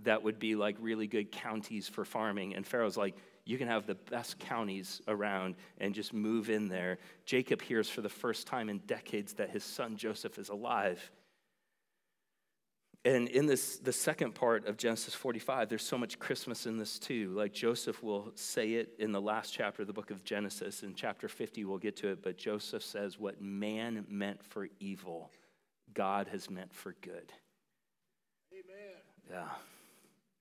that 0.04 0.24
would 0.24 0.40
be 0.40 0.56
like 0.56 0.78
really 0.80 1.08
good 1.08 1.32
counties 1.32 1.88
for 1.90 2.06
farming. 2.06 2.56
And 2.56 2.66
Pharaoh's 2.66 2.98
like, 2.98 3.16
you 3.46 3.58
can 3.58 3.68
have 3.68 3.86
the 3.88 3.96
best 3.96 4.40
counties 4.40 5.02
around 5.08 5.56
and 5.80 5.94
just 5.94 6.14
move 6.14 6.50
in 6.50 6.70
there. 6.70 7.00
Jacob 7.26 7.62
hears 7.62 7.90
for 7.90 8.02
the 8.02 8.10
first 8.10 8.48
time 8.48 8.70
in 8.70 8.78
decades 8.80 9.34
that 9.34 9.50
his 9.50 9.64
son 9.64 9.98
Joseph 9.98 10.38
is 10.38 10.50
alive. 10.50 11.12
And 13.04 13.30
in 13.30 13.48
this, 13.48 13.78
the 13.78 13.92
second 13.92 14.36
part 14.36 14.68
of 14.68 14.78
Genesis 14.78 15.16
45, 15.16 15.70
there's 15.70 15.82
so 15.82 15.98
much 15.98 16.20
Christmas 16.20 16.68
in 16.68 16.78
this 16.78 17.00
too. 17.00 17.32
Like 17.32 17.52
Joseph 17.52 18.04
will 18.04 18.32
say 18.36 18.74
it 18.74 18.94
in 19.00 19.12
the 19.12 19.22
last 19.22 19.52
chapter 19.52 19.82
of 19.82 19.88
the 19.88 19.94
book 19.94 20.12
of 20.12 20.24
Genesis. 20.24 20.84
In 20.84 20.94
chapter 20.94 21.28
50, 21.28 21.66
we'll 21.66 21.80
get 21.80 21.96
to 21.98 22.10
it. 22.10 22.22
But 22.22 22.38
Joseph 22.38 22.84
says, 22.84 23.18
What 23.18 23.42
man 23.42 24.06
meant 24.08 24.44
for 24.44 24.68
evil, 24.80 25.32
God 25.96 26.28
has 26.28 26.48
meant 26.48 26.74
for 26.76 26.96
good. 27.02 27.34
Amen. 28.54 28.96
Yeah. 29.32 29.46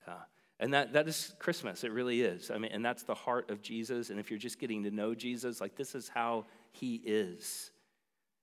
Yeah. 0.06 0.14
And 0.58 0.74
that, 0.74 0.92
that 0.92 1.08
is 1.08 1.32
Christmas. 1.38 1.84
It 1.84 1.92
really 1.92 2.20
is. 2.20 2.50
I 2.50 2.58
mean, 2.58 2.72
and 2.72 2.84
that's 2.84 3.04
the 3.04 3.14
heart 3.14 3.50
of 3.50 3.62
Jesus. 3.62 4.10
And 4.10 4.20
if 4.20 4.30
you're 4.30 4.38
just 4.38 4.58
getting 4.58 4.82
to 4.82 4.90
know 4.90 5.14
Jesus, 5.14 5.62
like 5.62 5.76
this 5.76 5.94
is 5.94 6.08
how 6.08 6.44
he 6.72 6.96
is. 6.96 7.70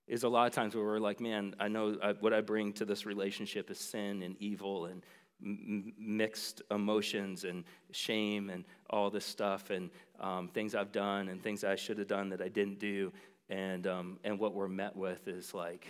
Is 0.08 0.24
a 0.24 0.28
lot 0.28 0.46
of 0.46 0.54
times 0.54 0.74
where 0.74 0.84
we're 0.84 0.98
like, 0.98 1.20
man, 1.20 1.54
I 1.60 1.68
know 1.68 1.96
I, 2.02 2.12
what 2.12 2.32
I 2.32 2.40
bring 2.40 2.72
to 2.74 2.84
this 2.84 3.06
relationship 3.06 3.70
is 3.70 3.78
sin 3.78 4.22
and 4.22 4.36
evil 4.40 4.86
and 4.86 5.02
m- 5.44 5.92
mixed 5.98 6.62
emotions 6.70 7.44
and 7.44 7.64
shame 7.92 8.50
and 8.50 8.64
all 8.90 9.10
this 9.10 9.26
stuff 9.26 9.70
and 9.70 9.90
um, 10.18 10.48
things 10.48 10.74
I've 10.74 10.92
done 10.92 11.28
and 11.28 11.42
things 11.42 11.62
I 11.62 11.76
should 11.76 11.98
have 11.98 12.08
done 12.08 12.30
that 12.30 12.40
I 12.40 12.48
didn't 12.48 12.78
do. 12.78 13.12
And, 13.50 13.86
um, 13.86 14.18
and 14.24 14.38
what 14.38 14.54
we're 14.54 14.68
met 14.68 14.96
with 14.96 15.28
is 15.28 15.52
like, 15.54 15.86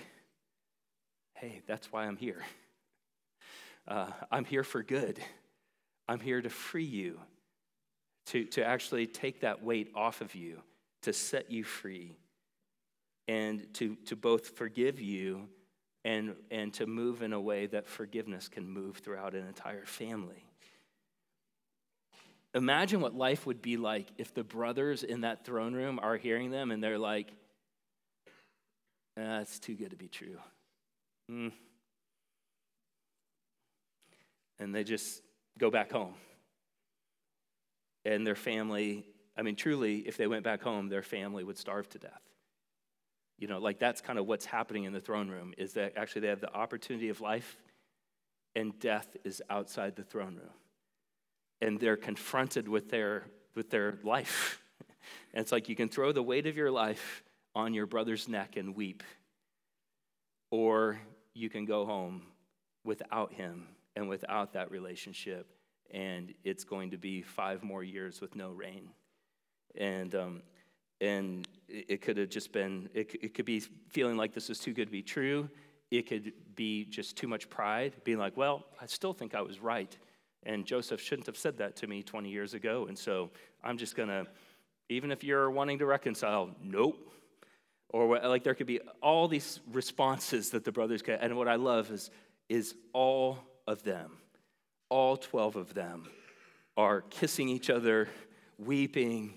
hey, 1.35 1.63
that's 1.67 1.93
why 1.93 2.07
I'm 2.07 2.17
here. 2.17 2.43
Uh, 3.87 4.11
I'm 4.31 4.45
here 4.45 4.65
for 4.65 4.83
good. 4.83 5.19
I'm 6.09 6.21
here 6.21 6.43
to 6.43 6.51
free 6.51 6.85
you. 6.85 7.19
to, 8.27 8.45
to 8.45 8.63
actually 8.65 9.07
take 9.07 9.41
that 9.41 9.63
weight 9.63 9.91
off 9.95 10.21
of 10.21 10.35
you, 10.35 10.61
to 11.03 11.13
set 11.15 11.51
you 11.51 11.65
free, 11.65 12.15
and 13.29 13.73
to, 13.75 13.95
to 14.07 14.17
both 14.17 14.57
forgive 14.57 15.01
you 15.01 15.49
and, 16.05 16.35
and 16.51 16.73
to 16.75 16.87
move 16.87 17.23
in 17.23 17.35
a 17.35 17.41
way 17.41 17.67
that 17.67 17.87
forgiveness 17.87 18.49
can 18.49 18.69
move 18.69 18.97
throughout 18.97 19.35
an 19.35 19.47
entire 19.47 19.85
family. 19.85 20.43
Imagine 22.55 23.03
what 23.03 23.15
life 23.15 23.47
would 23.47 23.61
be 23.61 23.77
like 23.77 24.07
if 24.17 24.33
the 24.33 24.43
brothers 24.43 25.03
in 25.03 25.21
that 25.21 25.45
throne 25.45 25.75
room 25.75 26.01
are 26.03 26.17
hearing 26.17 26.51
them 26.51 26.71
and 26.71 26.83
they're 26.83 26.99
like, 26.99 27.31
that's 29.15 29.59
too 29.59 29.75
good 29.75 29.91
to 29.91 29.97
be 29.97 30.09
true. 30.09 30.39
Mm. 31.31 31.53
And 34.59 34.75
they 34.75 34.83
just 34.83 35.23
go 35.59 35.71
back 35.71 35.93
home. 35.93 36.15
And 38.05 38.27
their 38.27 38.35
family, 38.35 39.05
I 39.37 39.43
mean, 39.43 39.57
truly, 39.57 39.99
if 39.99 40.17
they 40.17 40.27
went 40.27 40.45
back 40.45 40.63
home, 40.63 40.89
their 40.89 41.03
family 41.03 41.45
would 41.45 41.59
starve 41.59 41.89
to 41.91 41.99
death. 41.99 42.28
You 43.39 43.47
know, 43.47 43.59
like 43.59 43.79
that's 43.79 44.01
kind 44.01 44.19
of 44.19 44.27
what's 44.27 44.45
happening 44.45 44.85
in 44.85 44.93
the 44.93 45.01
throne 45.01 45.29
room 45.29 45.55
is 45.57 45.75
that 45.75 45.97
actually 45.97 46.23
they 46.23 46.29
have 46.29 46.41
the 46.41 46.53
opportunity 46.53 47.09
of 47.09 47.21
life 47.21 47.57
and 48.55 48.79
death 48.81 49.17
is 49.25 49.41
outside 49.49 49.95
the 49.95 50.03
throne 50.03 50.37
room. 50.37 50.51
And 51.61 51.79
they're 51.79 51.97
confronted 51.97 52.69
with 52.69 52.91
their 52.91 53.25
with 53.55 53.71
their 53.71 53.99
life. 54.03 54.61
and 55.33 55.43
it's 55.43 55.53
like 55.53 55.69
you 55.69 55.77
can 55.77 55.89
throw 55.89 56.13
the 56.13 56.23
weight 56.23 56.47
of 56.47 56.57
your 56.57 56.71
life 56.71 57.23
on 57.55 57.75
your 57.75 57.87
brother's 57.87 58.29
neck 58.29 58.57
and 58.57 58.75
weep. 58.75 59.03
Or 60.51 60.99
you 61.35 61.51
can 61.51 61.65
go 61.65 61.85
home 61.85 62.23
without 62.85 63.33
him 63.33 63.67
and 63.97 64.09
without 64.09 64.53
that 64.53 64.71
relationship, 64.71 65.47
and 65.91 66.33
it's 66.45 66.65
going 66.65 66.91
to 66.93 66.97
be 66.97 67.23
five 67.23 67.63
more 67.63 67.83
years 67.83 68.21
with 68.21 68.37
no 68.37 68.51
rain. 68.51 68.91
And, 69.77 70.15
um, 70.15 70.43
and 71.01 71.47
it 71.69 72.01
could 72.03 72.17
have 72.17 72.29
just 72.29 72.53
been, 72.53 72.89
it, 72.95 73.15
it 73.23 73.35
could 73.35 73.45
be 73.45 73.61
feeling 73.91 74.17
like 74.17 74.33
this 74.33 74.51
is 74.51 74.59
too 74.59 74.73
good 74.73 74.87
to 74.87 74.93
be 74.93 75.03
true. 75.03 75.49
It 75.91 76.09
could 76.09 76.33
be 76.55 76.85
just 76.85 77.17
too 77.17 77.29
much 77.29 77.49
pride, 77.49 77.95
being 78.05 78.19
like, 78.19 78.37
well, 78.37 78.67
I 78.81 78.87
still 78.87 79.13
think 79.13 79.35
I 79.35 79.43
was 79.43 79.61
right. 79.61 79.97
And 80.45 80.65
Joseph 80.65 81.01
shouldn't 81.01 81.27
have 81.27 81.37
said 81.37 81.59
that 81.59 81.77
to 81.77 81.87
me 81.87 82.03
20 82.03 82.29
years 82.29 82.55
ago. 82.55 82.87
And 82.87 82.99
so 82.99 83.31
I'm 83.63 83.79
just 83.79 83.97
going 83.97 84.09
to, 84.09 84.27
even 84.89 85.11
if 85.11 85.23
you're 85.23 85.51
wanting 85.51 85.79
to 85.79 85.87
reconcile, 85.87 86.51
nope, 86.63 87.13
or 87.91 88.19
like 88.21 88.45
there 88.45 88.55
could 88.55 88.67
be 88.67 88.81
all 89.03 89.29
these 89.29 89.61
responses 89.73 90.51
that 90.51 90.65
the 90.65 90.73
brothers 90.73 91.03
get. 91.03 91.23
And 91.23 91.37
what 91.37 91.49
I 91.49 91.57
love 91.57 91.91
is, 91.91 92.11
is 92.49 92.75
all 92.93 93.39
of 93.67 93.83
them, 93.83 94.13
all 94.89 95.17
12 95.17 95.57
of 95.57 95.75
them, 95.75 96.09
are 96.77 97.03
kissing 97.03 97.49
each 97.49 97.71
other, 97.71 98.09
weeping, 98.59 99.35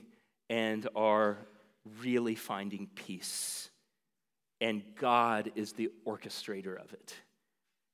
and 0.49 0.87
are 0.95 1.37
really 1.99 2.35
finding 2.35 2.87
peace. 2.95 3.69
And 4.59 4.83
God 4.95 5.51
is 5.55 5.73
the 5.73 5.89
orchestrator 6.05 6.81
of 6.81 6.93
it. 6.93 7.15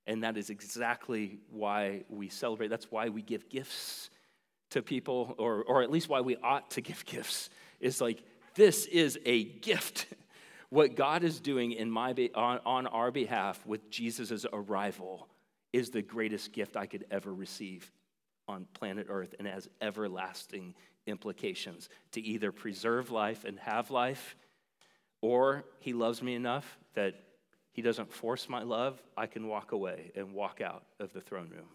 And 0.05 0.23
that 0.23 0.37
is 0.37 0.49
exactly 0.49 1.39
why 1.49 2.03
we 2.09 2.29
celebrate. 2.29 2.69
That's 2.69 2.91
why 2.91 3.09
we 3.09 3.21
give 3.21 3.49
gifts 3.49 4.09
to 4.71 4.81
people, 4.81 5.35
or, 5.37 5.63
or 5.63 5.81
at 5.81 5.91
least 5.91 6.09
why 6.09 6.21
we 6.21 6.35
ought 6.37 6.71
to 6.71 6.81
give 6.81 7.05
gifts. 7.05 7.49
Is 7.79 8.01
like, 8.01 8.23
this 8.55 8.85
is 8.85 9.19
a 9.25 9.43
gift. 9.43 10.07
What 10.69 10.97
God 10.97 11.23
is 11.23 11.39
doing 11.39 11.71
in 11.71 11.89
my 11.89 12.11
on, 12.35 12.59
on 12.65 12.87
our 12.87 13.09
behalf 13.09 13.65
with 13.65 13.89
Jesus' 13.89 14.45
arrival 14.51 15.29
is 15.71 15.91
the 15.91 16.01
greatest 16.01 16.51
gift 16.51 16.75
I 16.75 16.87
could 16.87 17.05
ever 17.09 17.33
receive 17.33 17.89
on 18.47 18.65
planet 18.73 19.07
Earth 19.09 19.35
and 19.37 19.47
has 19.47 19.67
everlasting 19.81 20.73
implications 21.05 21.89
to 22.11 22.21
either 22.21 22.51
preserve 22.51 23.11
life 23.11 23.45
and 23.45 23.59
have 23.59 23.91
life, 23.91 24.35
or 25.21 25.65
He 25.79 25.93
loves 25.93 26.21
me 26.21 26.35
enough 26.35 26.77
that 26.93 27.15
He 27.71 27.81
doesn't 27.81 28.11
force 28.11 28.49
my 28.49 28.63
love. 28.63 29.01
I 29.15 29.27
can 29.27 29.47
walk 29.47 29.71
away 29.71 30.11
and 30.15 30.33
walk 30.33 30.61
out 30.61 30.83
of 30.99 31.13
the 31.13 31.21
throne 31.21 31.49
room. 31.49 31.67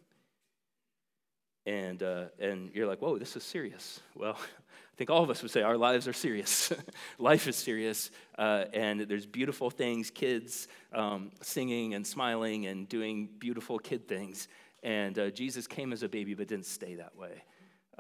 And, 1.65 2.03
uh, 2.03 2.25
and 2.41 2.71
you're 2.75 2.89
like, 2.89 3.01
whoa, 3.01 3.19
this 3.19 3.37
is 3.37 3.45
serious. 3.45 4.01
Well, 4.17 4.37
I 4.93 4.97
think 4.97 5.11
all 5.11 5.23
of 5.23 5.31
us 5.31 5.43
would 5.43 5.51
say 5.51 5.63
our 5.63 5.77
lives 5.77 6.09
are 6.09 6.13
serious. 6.13 6.73
Life 7.19 7.47
is 7.49 7.57
serious, 7.57 8.11
uh, 8.37 8.65
and 8.75 9.01
there's 9.01 9.27
beautiful 9.27 9.71
things, 9.71 10.11
kids 10.11 10.69
um, 10.93 11.31
singing 11.41 11.95
and 11.95 12.07
smiling 12.07 12.67
and 12.67 12.89
doing 12.89 13.29
beautiful 13.39 13.79
kid 13.79 14.07
things. 14.07 14.49
And 14.83 15.19
uh, 15.19 15.31
Jesus 15.31 15.67
came 15.67 15.93
as 15.93 16.03
a 16.03 16.09
baby 16.09 16.35
but 16.35 16.49
didn't 16.49 16.67
stay 16.67 16.97
that 16.97 17.17
way. 17.17 17.45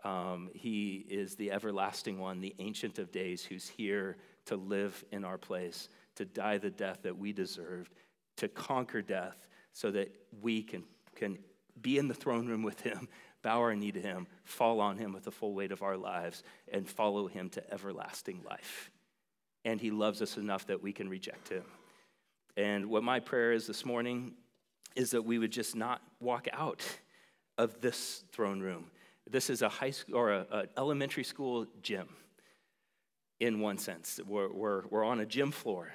Um, 0.04 0.50
he 0.52 1.06
is 1.08 1.36
the 1.36 1.52
everlasting 1.52 2.18
one, 2.18 2.40
the 2.40 2.54
ancient 2.58 2.98
of 2.98 3.12
days, 3.12 3.44
who's 3.44 3.68
here 3.68 4.16
to 4.46 4.56
live 4.56 5.04
in 5.12 5.24
our 5.24 5.38
place, 5.38 5.88
to 6.16 6.24
die 6.24 6.58
the 6.58 6.70
death 6.70 7.00
that 7.02 7.16
we 7.16 7.32
deserved, 7.32 7.94
to 8.36 8.48
conquer 8.48 9.00
death 9.00 9.46
so 9.72 9.90
that 9.92 10.12
we 10.40 10.62
can, 10.62 10.82
can 11.14 11.38
be 11.80 11.98
in 11.98 12.08
the 12.08 12.14
throne 12.14 12.48
room 12.48 12.62
with 12.62 12.80
him 12.80 13.08
bow 13.42 13.58
our 13.60 13.74
knee 13.74 13.92
to 13.92 14.00
him, 14.00 14.26
fall 14.44 14.80
on 14.80 14.96
him 14.96 15.12
with 15.12 15.24
the 15.24 15.30
full 15.30 15.54
weight 15.54 15.72
of 15.72 15.82
our 15.82 15.96
lives, 15.96 16.42
and 16.72 16.88
follow 16.88 17.26
him 17.26 17.50
to 17.50 17.72
everlasting 17.72 18.40
life. 18.48 18.90
And 19.64 19.80
he 19.80 19.90
loves 19.90 20.22
us 20.22 20.36
enough 20.36 20.66
that 20.68 20.82
we 20.82 20.92
can 20.92 21.08
reject 21.08 21.48
him. 21.48 21.64
And 22.56 22.86
what 22.86 23.02
my 23.02 23.20
prayer 23.20 23.52
is 23.52 23.66
this 23.66 23.84
morning 23.84 24.32
is 24.96 25.12
that 25.12 25.22
we 25.22 25.38
would 25.38 25.52
just 25.52 25.74
not 25.74 26.02
walk 26.20 26.48
out 26.52 26.82
of 27.58 27.80
this 27.80 28.24
throne 28.32 28.60
room. 28.60 28.90
This 29.28 29.50
is 29.50 29.62
a 29.62 29.68
high 29.68 29.90
school 29.90 30.16
or 30.16 30.32
an 30.32 30.68
elementary 30.76 31.24
school 31.24 31.66
gym 31.82 32.08
in 33.40 33.60
one 33.60 33.78
sense. 33.78 34.20
We're, 34.26 34.52
we're, 34.52 34.86
we're 34.88 35.04
on 35.04 35.20
a 35.20 35.26
gym 35.26 35.50
floor. 35.50 35.92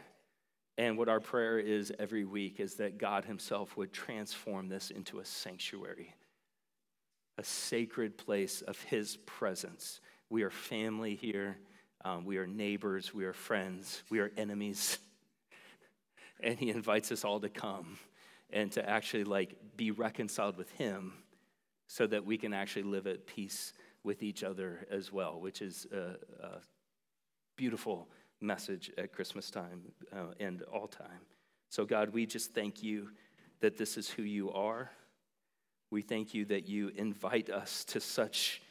And 0.78 0.98
what 0.98 1.10
our 1.10 1.20
prayer 1.20 1.60
is 1.60 1.92
every 1.98 2.24
week 2.24 2.60
is 2.60 2.76
that 2.76 2.98
God 2.98 3.26
Himself 3.26 3.76
would 3.78 3.92
transform 3.92 4.70
this 4.70 4.92
into 4.92 5.20
a 5.20 5.26
sanctuary 5.26 6.14
a 7.40 7.44
sacred 7.44 8.18
place 8.18 8.64
of 8.64 8.82
His 8.82 9.18
presence. 9.28 10.02
We 10.30 10.42
are 10.42 10.50
family 10.50 11.16
here. 11.16 11.58
Um, 12.04 12.26
we 12.26 12.38
are 12.38 12.48
neighbors. 12.48 13.14
We 13.14 13.26
are 13.26 13.34
friends. 13.34 14.02
We 14.10 14.20
are 14.20 14.32
enemies. 14.38 14.98
and 16.40 16.58
He 16.58 16.72
invites 16.72 17.12
us 17.12 17.24
all 17.24 17.40
to 17.40 17.50
come 17.50 18.00
and 18.52 18.72
to 18.72 18.90
actually 18.90 19.24
like 19.24 19.56
be 19.76 19.92
reconciled 19.92 20.58
with 20.58 20.70
Him 20.72 21.14
so 21.88 22.06
that 22.08 22.26
we 22.26 22.38
can 22.38 22.54
actually 22.54 22.84
live 22.84 23.08
at 23.08 23.26
peace 23.26 23.74
with 24.04 24.24
each 24.24 24.44
other 24.44 24.86
as 24.92 25.12
well, 25.12 25.40
which 25.40 25.62
is 25.62 25.88
a, 25.92 26.16
a 26.44 26.60
beautiful 27.56 28.08
message 28.42 28.92
at 28.98 29.12
Christmas 29.12 29.50
time 29.50 29.82
uh, 30.14 30.34
and 30.40 30.62
all 30.64 30.88
time. 30.88 31.26
So, 31.70 31.86
God, 31.86 32.14
we 32.14 32.26
just 32.26 32.54
thank 32.54 32.84
you 32.84 33.10
that 33.60 33.78
this 33.78 33.98
is 33.98 34.10
who 34.10 34.24
you 34.24 34.52
are. 34.52 34.92
We 35.90 36.02
thank 36.02 36.34
you 36.34 36.46
that 36.46 36.68
you 36.68 36.92
invite 36.96 37.50
us 37.50 37.84
to 37.86 38.00
such, 38.00 38.62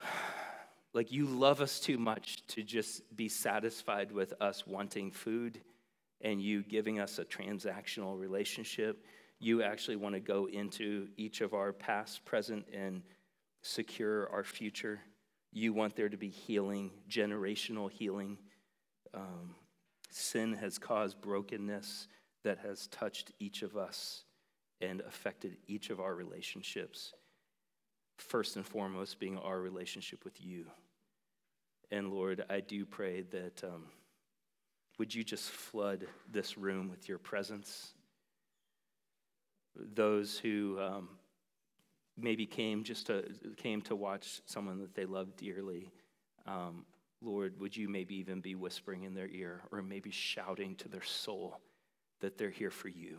like 0.94 1.12
you 1.12 1.26
love 1.26 1.60
us 1.60 1.78
too 1.78 1.98
much 1.98 2.46
to 2.48 2.62
just 2.62 3.14
be 3.16 3.28
satisfied 3.28 4.10
with 4.12 4.32
us 4.40 4.66
wanting 4.66 5.10
food 5.10 5.60
and 6.20 6.40
you 6.40 6.62
giving 6.62 7.00
us 7.00 7.18
a 7.18 7.24
transactional 7.24 8.18
relationship. 8.18 9.04
You 9.38 9.62
actually 9.62 9.96
want 9.96 10.14
to 10.14 10.20
go 10.20 10.46
into 10.46 11.08
each 11.16 11.40
of 11.40 11.54
our 11.54 11.72
past, 11.72 12.24
present, 12.24 12.66
and 12.72 13.02
secure 13.62 14.28
our 14.30 14.44
future. 14.44 15.00
You 15.52 15.72
want 15.72 15.96
there 15.96 16.08
to 16.08 16.16
be 16.16 16.28
healing, 16.28 16.90
generational 17.08 17.90
healing. 17.90 18.38
Um, 19.14 19.54
sin 20.10 20.52
has 20.54 20.78
caused 20.78 21.20
brokenness 21.20 22.08
that 22.44 22.58
has 22.58 22.86
touched 22.88 23.32
each 23.38 23.62
of 23.62 23.76
us 23.76 24.24
and 24.80 25.00
affected 25.02 25.56
each 25.66 25.90
of 25.90 26.00
our 26.00 26.14
relationships. 26.14 27.12
First 28.16 28.56
and 28.56 28.66
foremost, 28.66 29.20
being 29.20 29.38
our 29.38 29.60
relationship 29.60 30.24
with 30.24 30.44
you. 30.44 30.66
And 31.90 32.12
Lord, 32.12 32.44
I 32.50 32.60
do 32.60 32.84
pray 32.84 33.22
that 33.30 33.62
um, 33.64 33.84
would 34.98 35.14
you 35.14 35.24
just 35.24 35.50
flood 35.50 36.06
this 36.30 36.58
room 36.58 36.88
with 36.88 37.08
your 37.08 37.18
presence? 37.18 37.92
Those 39.76 40.38
who 40.38 40.78
um, 40.80 41.08
maybe 42.16 42.46
came 42.46 42.82
just 42.82 43.06
to 43.06 43.24
came 43.56 43.80
to 43.82 43.94
watch 43.94 44.40
someone 44.46 44.78
that 44.80 44.94
they 44.94 45.04
love 45.04 45.36
dearly. 45.36 45.90
Um, 46.46 46.84
Lord, 47.20 47.58
would 47.60 47.76
you 47.76 47.88
maybe 47.88 48.16
even 48.16 48.40
be 48.40 48.54
whispering 48.54 49.04
in 49.04 49.14
their 49.14 49.28
ear 49.28 49.62
or 49.70 49.82
maybe 49.82 50.10
shouting 50.10 50.76
to 50.76 50.88
their 50.88 51.02
soul 51.02 51.60
that 52.20 52.38
they're 52.38 52.50
here 52.50 52.70
for 52.70 52.88
you? 52.88 53.18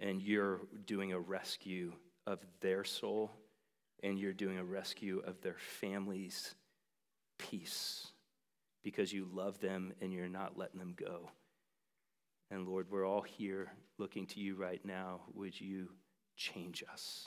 and 0.00 0.20
you're 0.22 0.60
doing 0.84 1.12
a 1.12 1.18
rescue 1.18 1.92
of 2.26 2.40
their 2.60 2.84
soul 2.84 3.30
and 4.02 4.18
you're 4.18 4.32
doing 4.32 4.58
a 4.58 4.64
rescue 4.64 5.22
of 5.26 5.40
their 5.40 5.56
family's 5.58 6.54
peace 7.38 8.08
because 8.86 9.12
you 9.12 9.28
love 9.32 9.58
them 9.58 9.92
and 10.00 10.12
you're 10.12 10.28
not 10.28 10.56
letting 10.56 10.78
them 10.78 10.94
go. 10.96 11.28
And 12.52 12.68
Lord, 12.68 12.86
we're 12.88 13.04
all 13.04 13.20
here 13.20 13.72
looking 13.98 14.26
to 14.26 14.38
you 14.38 14.54
right 14.54 14.80
now. 14.84 15.22
Would 15.34 15.60
you 15.60 15.88
change 16.36 16.84
us? 16.92 17.26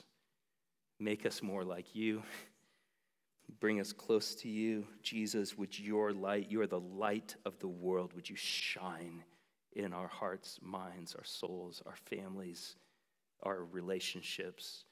Make 0.98 1.26
us 1.26 1.42
more 1.42 1.62
like 1.62 1.94
you. 1.94 2.22
bring 3.60 3.78
us 3.78 3.92
close 3.92 4.34
to 4.36 4.48
you. 4.48 4.86
Jesus, 5.02 5.58
would 5.58 5.78
your 5.78 6.14
light, 6.14 6.50
you 6.50 6.62
are 6.62 6.66
the 6.66 6.80
light 6.80 7.36
of 7.44 7.58
the 7.58 7.68
world, 7.68 8.14
would 8.14 8.30
you 8.30 8.36
shine 8.36 9.22
in 9.76 9.92
our 9.92 10.08
hearts, 10.08 10.58
minds, 10.62 11.14
our 11.14 11.24
souls, 11.24 11.82
our 11.84 11.96
families, 12.06 12.76
our 13.42 13.64
relationships? 13.66 14.86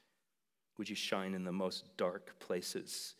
Would 0.77 0.87
you 0.87 0.95
shine 0.95 1.33
in 1.33 1.45
the 1.45 1.51
most 1.51 1.97
dark 1.97 2.37
places? 2.37 3.15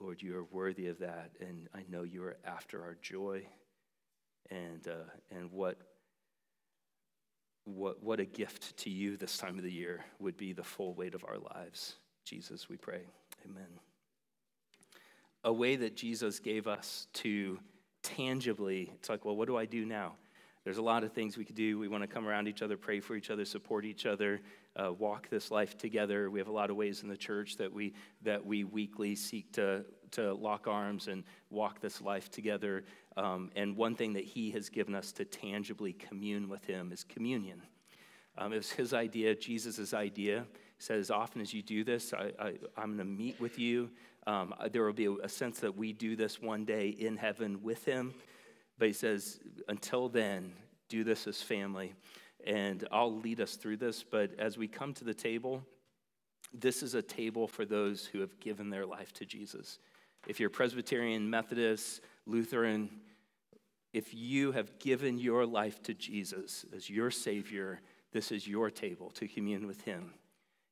Lord, 0.00 0.22
you 0.22 0.36
are 0.36 0.44
worthy 0.44 0.88
of 0.88 0.98
that, 0.98 1.30
and 1.40 1.68
I 1.74 1.84
know 1.88 2.02
you 2.02 2.22
are 2.24 2.36
after 2.44 2.82
our 2.82 2.96
joy. 3.00 3.46
And, 4.50 4.86
uh, 4.86 5.10
and 5.34 5.50
what, 5.50 5.78
what, 7.64 8.02
what 8.02 8.20
a 8.20 8.24
gift 8.24 8.76
to 8.78 8.90
you 8.90 9.16
this 9.16 9.38
time 9.38 9.56
of 9.58 9.64
the 9.64 9.72
year 9.72 10.04
would 10.18 10.36
be 10.36 10.52
the 10.52 10.62
full 10.62 10.94
weight 10.94 11.14
of 11.14 11.24
our 11.24 11.38
lives. 11.38 11.96
Jesus, 12.24 12.68
we 12.68 12.76
pray. 12.76 13.00
Amen. 13.44 13.66
A 15.44 15.52
way 15.52 15.76
that 15.76 15.96
Jesus 15.96 16.38
gave 16.38 16.66
us 16.66 17.08
to 17.14 17.58
tangibly, 18.02 18.92
it's 18.94 19.08
like, 19.08 19.24
well, 19.24 19.36
what 19.36 19.48
do 19.48 19.56
I 19.56 19.64
do 19.64 19.84
now? 19.84 20.12
There's 20.64 20.78
a 20.78 20.82
lot 20.82 21.04
of 21.04 21.12
things 21.12 21.36
we 21.36 21.44
could 21.44 21.54
do. 21.54 21.78
We 21.78 21.88
want 21.88 22.02
to 22.02 22.08
come 22.08 22.26
around 22.26 22.48
each 22.48 22.62
other, 22.62 22.76
pray 22.76 23.00
for 23.00 23.14
each 23.14 23.30
other, 23.30 23.44
support 23.44 23.84
each 23.84 24.06
other, 24.06 24.40
uh, 24.76 24.92
walk 24.92 25.28
this 25.28 25.50
life 25.50 25.76
together. 25.76 26.30
We 26.30 26.38
have 26.38 26.48
a 26.48 26.52
lot 26.52 26.70
of 26.70 26.76
ways 26.76 27.02
in 27.02 27.08
the 27.08 27.16
church 27.16 27.56
that 27.56 27.72
we 27.72 27.94
that 28.22 28.44
we 28.44 28.64
weekly 28.64 29.14
seek 29.14 29.52
to 29.52 29.84
to 30.12 30.34
lock 30.34 30.66
arms 30.66 31.08
and 31.08 31.24
walk 31.50 31.80
this 31.80 32.00
life 32.00 32.30
together. 32.30 32.84
Um, 33.16 33.50
and 33.56 33.76
one 33.76 33.94
thing 33.94 34.12
that 34.14 34.24
He 34.24 34.50
has 34.52 34.68
given 34.68 34.94
us 34.94 35.12
to 35.12 35.24
tangibly 35.24 35.92
commune 35.92 36.48
with 36.48 36.64
Him 36.64 36.92
is 36.92 37.04
communion. 37.04 37.62
Um, 38.38 38.52
it 38.52 38.56
was 38.56 38.70
His 38.70 38.92
idea, 38.92 39.34
Jesus' 39.34 39.94
idea. 39.94 40.46
He 40.76 40.82
said, 40.82 40.98
as 40.98 41.10
often 41.10 41.40
as 41.40 41.54
you 41.54 41.62
do 41.62 41.84
this, 41.84 42.12
i 42.12 42.32
i 42.38 42.52
I, 42.76 42.82
am 42.82 42.96
going 42.96 42.98
to 42.98 43.04
meet 43.04 43.40
with 43.40 43.58
you. 43.58 43.90
Um, 44.26 44.54
there 44.72 44.84
will 44.84 44.92
be 44.92 45.08
a 45.22 45.28
sense 45.28 45.60
that 45.60 45.76
we 45.76 45.92
do 45.92 46.16
this 46.16 46.42
one 46.42 46.64
day 46.64 46.88
in 46.88 47.16
heaven 47.16 47.62
with 47.62 47.84
Him. 47.84 48.14
But 48.78 48.88
he 48.88 48.94
says, 48.94 49.40
until 49.68 50.08
then, 50.08 50.52
do 50.88 51.04
this 51.04 51.26
as 51.26 51.42
family. 51.42 51.94
And 52.46 52.86
I'll 52.92 53.14
lead 53.14 53.40
us 53.40 53.56
through 53.56 53.78
this. 53.78 54.04
But 54.08 54.30
as 54.38 54.56
we 54.56 54.68
come 54.68 54.94
to 54.94 55.04
the 55.04 55.14
table, 55.14 55.62
this 56.52 56.82
is 56.82 56.94
a 56.94 57.02
table 57.02 57.48
for 57.48 57.64
those 57.64 58.06
who 58.06 58.20
have 58.20 58.38
given 58.40 58.70
their 58.70 58.86
life 58.86 59.12
to 59.14 59.24
Jesus. 59.24 59.78
If 60.26 60.40
you're 60.40 60.50
Presbyterian, 60.50 61.28
Methodist, 61.28 62.00
Lutheran, 62.26 62.90
if 63.92 64.12
you 64.12 64.52
have 64.52 64.78
given 64.78 65.18
your 65.18 65.46
life 65.46 65.82
to 65.84 65.94
Jesus 65.94 66.64
as 66.74 66.90
your 66.90 67.10
Savior, 67.10 67.80
this 68.12 68.30
is 68.30 68.46
your 68.46 68.70
table 68.70 69.10
to 69.10 69.26
commune 69.26 69.66
with 69.66 69.80
Him. 69.82 70.12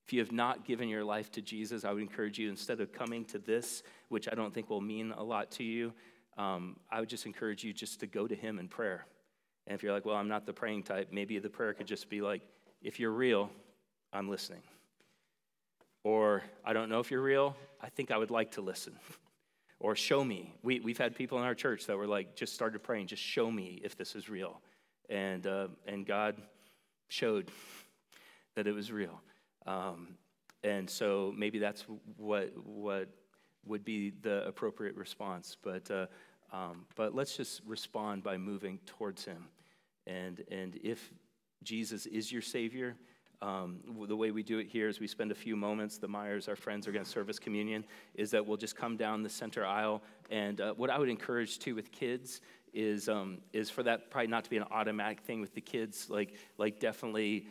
If 0.04 0.12
you 0.12 0.20
have 0.20 0.32
not 0.32 0.66
given 0.66 0.88
your 0.88 1.04
life 1.04 1.30
to 1.32 1.40
Jesus, 1.40 1.84
I 1.84 1.92
would 1.92 2.02
encourage 2.02 2.38
you, 2.38 2.50
instead 2.50 2.80
of 2.80 2.92
coming 2.92 3.24
to 3.26 3.38
this, 3.38 3.82
which 4.08 4.28
I 4.30 4.34
don't 4.34 4.52
think 4.52 4.68
will 4.68 4.82
mean 4.82 5.12
a 5.12 5.22
lot 5.22 5.50
to 5.52 5.64
you, 5.64 5.94
um, 6.37 6.76
I 6.90 7.00
would 7.00 7.08
just 7.08 7.24
encourage 7.24 7.64
you 7.64 7.72
just 7.72 8.00
to 8.00 8.06
go 8.06 8.26
to 8.26 8.34
Him 8.34 8.58
in 8.58 8.68
prayer. 8.68 9.06
And 9.66 9.74
if 9.74 9.83
you're 9.83 9.92
like, 9.92 10.05
well, 10.05 10.16
I'm 10.16 10.29
not 10.29 10.46
the 10.46 10.53
praying 10.53 10.83
type, 10.83 11.09
maybe 11.11 11.38
the 11.38 11.48
prayer 11.48 11.72
could 11.72 11.87
just 11.87 12.09
be 12.09 12.20
like, 12.20 12.42
if 12.83 13.00
you're 13.00 13.12
real, 13.12 13.50
I'm 14.12 14.29
listening. 14.29 14.62
Or, 16.03 16.42
I 16.64 16.74
don't 16.74 16.90
know 16.90 17.00
if 17.00 17.11
you're 17.11 17.22
real, 17.22 17.57
I 17.81 17.88
think 17.88 18.11
I 18.11 18.18
would 18.18 18.31
like 18.31 18.53
to 18.53 18.61
listen. 18.61 18.94
or, 19.81 19.96
show 19.96 20.22
me. 20.24 20.55
We, 20.62 20.81
we've 20.81 20.98
had 20.98 21.14
people 21.14 21.38
in 21.38 21.44
our 21.44 21.55
church 21.55 21.87
that 21.87 21.96
were 21.96 22.07
like, 22.07 22.37
just 22.37 22.55
started 22.55 22.83
praying, 22.83 23.07
just 23.07 23.22
show 23.22 23.50
me 23.50 23.81
if 23.83 23.96
this 23.96 24.14
is 24.14 24.29
real. 24.29 24.61
And, 25.09 25.46
uh, 25.46 25.68
and 25.87 26.07
God 26.07 26.37
showed 27.09 27.50
that 28.57 28.66
it 28.66 28.72
was 28.72 28.92
real. 28.92 29.20
Um, 29.66 30.16
and 30.62 30.88
so 30.88 31.33
maybe 31.37 31.59
that's 31.59 31.85
what, 32.16 32.53
what 32.64 33.09
would 33.66 33.85
be 33.85 34.12
the 34.22 34.46
appropriate 34.46 34.96
response. 34.96 35.57
But, 35.62 35.90
uh, 35.90 36.07
um, 36.53 36.87
but 36.96 37.14
let's 37.14 37.37
just 37.37 37.61
respond 37.66 38.22
by 38.22 38.37
moving 38.37 38.79
towards 38.87 39.24
Him. 39.24 39.46
And, 40.06 40.44
and 40.50 40.78
if 40.82 41.12
Jesus 41.62 42.06
is 42.06 42.30
your 42.30 42.42
Savior, 42.42 42.96
um, 43.42 43.80
the 44.08 44.16
way 44.16 44.30
we 44.30 44.42
do 44.42 44.58
it 44.58 44.68
here 44.68 44.88
is 44.88 45.00
we 45.00 45.06
spend 45.06 45.30
a 45.30 45.34
few 45.34 45.56
moments. 45.56 45.98
The 45.98 46.08
Myers, 46.08 46.48
our 46.48 46.56
friends, 46.56 46.88
are 46.88 46.92
going 46.92 47.04
to 47.04 47.10
serve 47.10 47.28
us 47.28 47.38
communion. 47.38 47.84
Is 48.14 48.30
that 48.30 48.46
we'll 48.46 48.56
just 48.56 48.76
come 48.76 48.96
down 48.96 49.22
the 49.22 49.28
center 49.28 49.66
aisle, 49.66 50.02
and 50.30 50.60
uh, 50.60 50.72
what 50.74 50.88
I 50.88 50.98
would 50.98 51.10
encourage 51.10 51.58
too 51.58 51.74
with 51.74 51.92
kids 51.92 52.40
is 52.72 53.08
um, 53.08 53.38
is 53.52 53.68
for 53.68 53.82
that 53.82 54.10
probably 54.10 54.28
not 54.28 54.44
to 54.44 54.50
be 54.50 54.56
an 54.56 54.64
automatic 54.70 55.20
thing 55.20 55.40
with 55.40 55.54
the 55.54 55.60
kids. 55.60 56.08
Like 56.08 56.36
like 56.56 56.80
definitely 56.80 57.46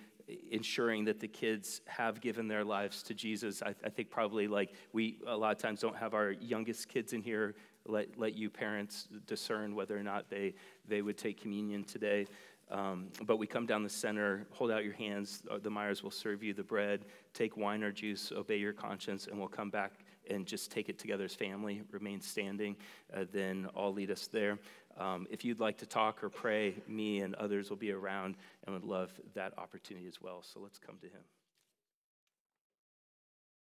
ensuring 0.52 1.06
that 1.06 1.20
the 1.20 1.28
kids 1.28 1.82
have 1.86 2.22
given 2.22 2.48
their 2.48 2.64
lives 2.64 3.04
to 3.04 3.14
Jesus. 3.14 3.62
I, 3.62 3.76
I, 3.84 3.90
think 3.90 4.10
probably 4.10 4.48
like 4.48 4.74
we 4.94 5.20
a 5.28 5.36
lot 5.36 5.52
of 5.52 5.62
times 5.62 5.82
don't 5.82 5.98
have 5.98 6.14
our 6.14 6.32
youngest 6.32 6.88
kids 6.88 7.12
in 7.12 7.22
here. 7.22 7.56
Let, 7.86 8.18
let 8.18 8.36
you 8.36 8.50
parents 8.50 9.08
discern 9.28 9.76
whether 9.76 9.98
or 9.98 10.04
not 10.04 10.30
they, 10.30 10.54
they 10.88 11.02
would 11.02 11.18
take 11.18 11.42
communion 11.42 11.84
today. 11.84 12.28
Um, 12.72 13.10
but 13.26 13.38
we 13.38 13.46
come 13.46 13.66
down 13.66 13.84
the 13.84 13.90
center, 13.90 14.48
hold 14.52 14.72
out 14.72 14.84
your 14.84 14.94
hands. 14.94 15.44
Uh, 15.52 15.60
the 15.62 15.70
Myers 15.70 16.02
will 16.02 16.12
serve 16.12 16.42
you 16.42 16.54
the 16.54 16.64
bread. 16.64 17.06
Take 17.34 17.58
wine 17.58 17.84
or 17.84 17.92
juice, 17.92 18.32
obey 18.32 18.58
your 18.58 18.74
conscience, 18.74 19.28
and 19.28 19.38
we'll 19.38 19.48
come 19.48 19.70
back 19.70 19.92
and 20.30 20.46
just 20.46 20.72
take 20.72 20.90
it 20.90 20.98
together 20.98 21.26
as 21.26 21.36
family, 21.36 21.82
remain 21.92 22.22
standing. 22.22 22.76
Uh, 23.14 23.26
then 23.32 23.68
I'll 23.76 23.94
lead 23.94 24.10
us 24.10 24.28
there. 24.28 24.58
Um, 24.98 25.28
if 25.30 25.44
you'd 25.44 25.60
like 25.60 25.78
to 25.80 25.86
talk 25.86 26.24
or 26.24 26.30
pray, 26.30 26.76
me 26.88 27.20
and 27.22 27.36
others 27.36 27.70
will 27.70 27.78
be 27.78 27.92
around 27.92 28.38
and 28.66 28.74
would 28.74 28.86
love 28.86 29.12
that 29.34 29.58
opportunity 29.58 30.08
as 30.08 30.22
well. 30.22 30.42
So 30.42 30.60
let's 30.60 30.80
come 30.80 30.98
to 31.02 31.08
him. 31.08 31.22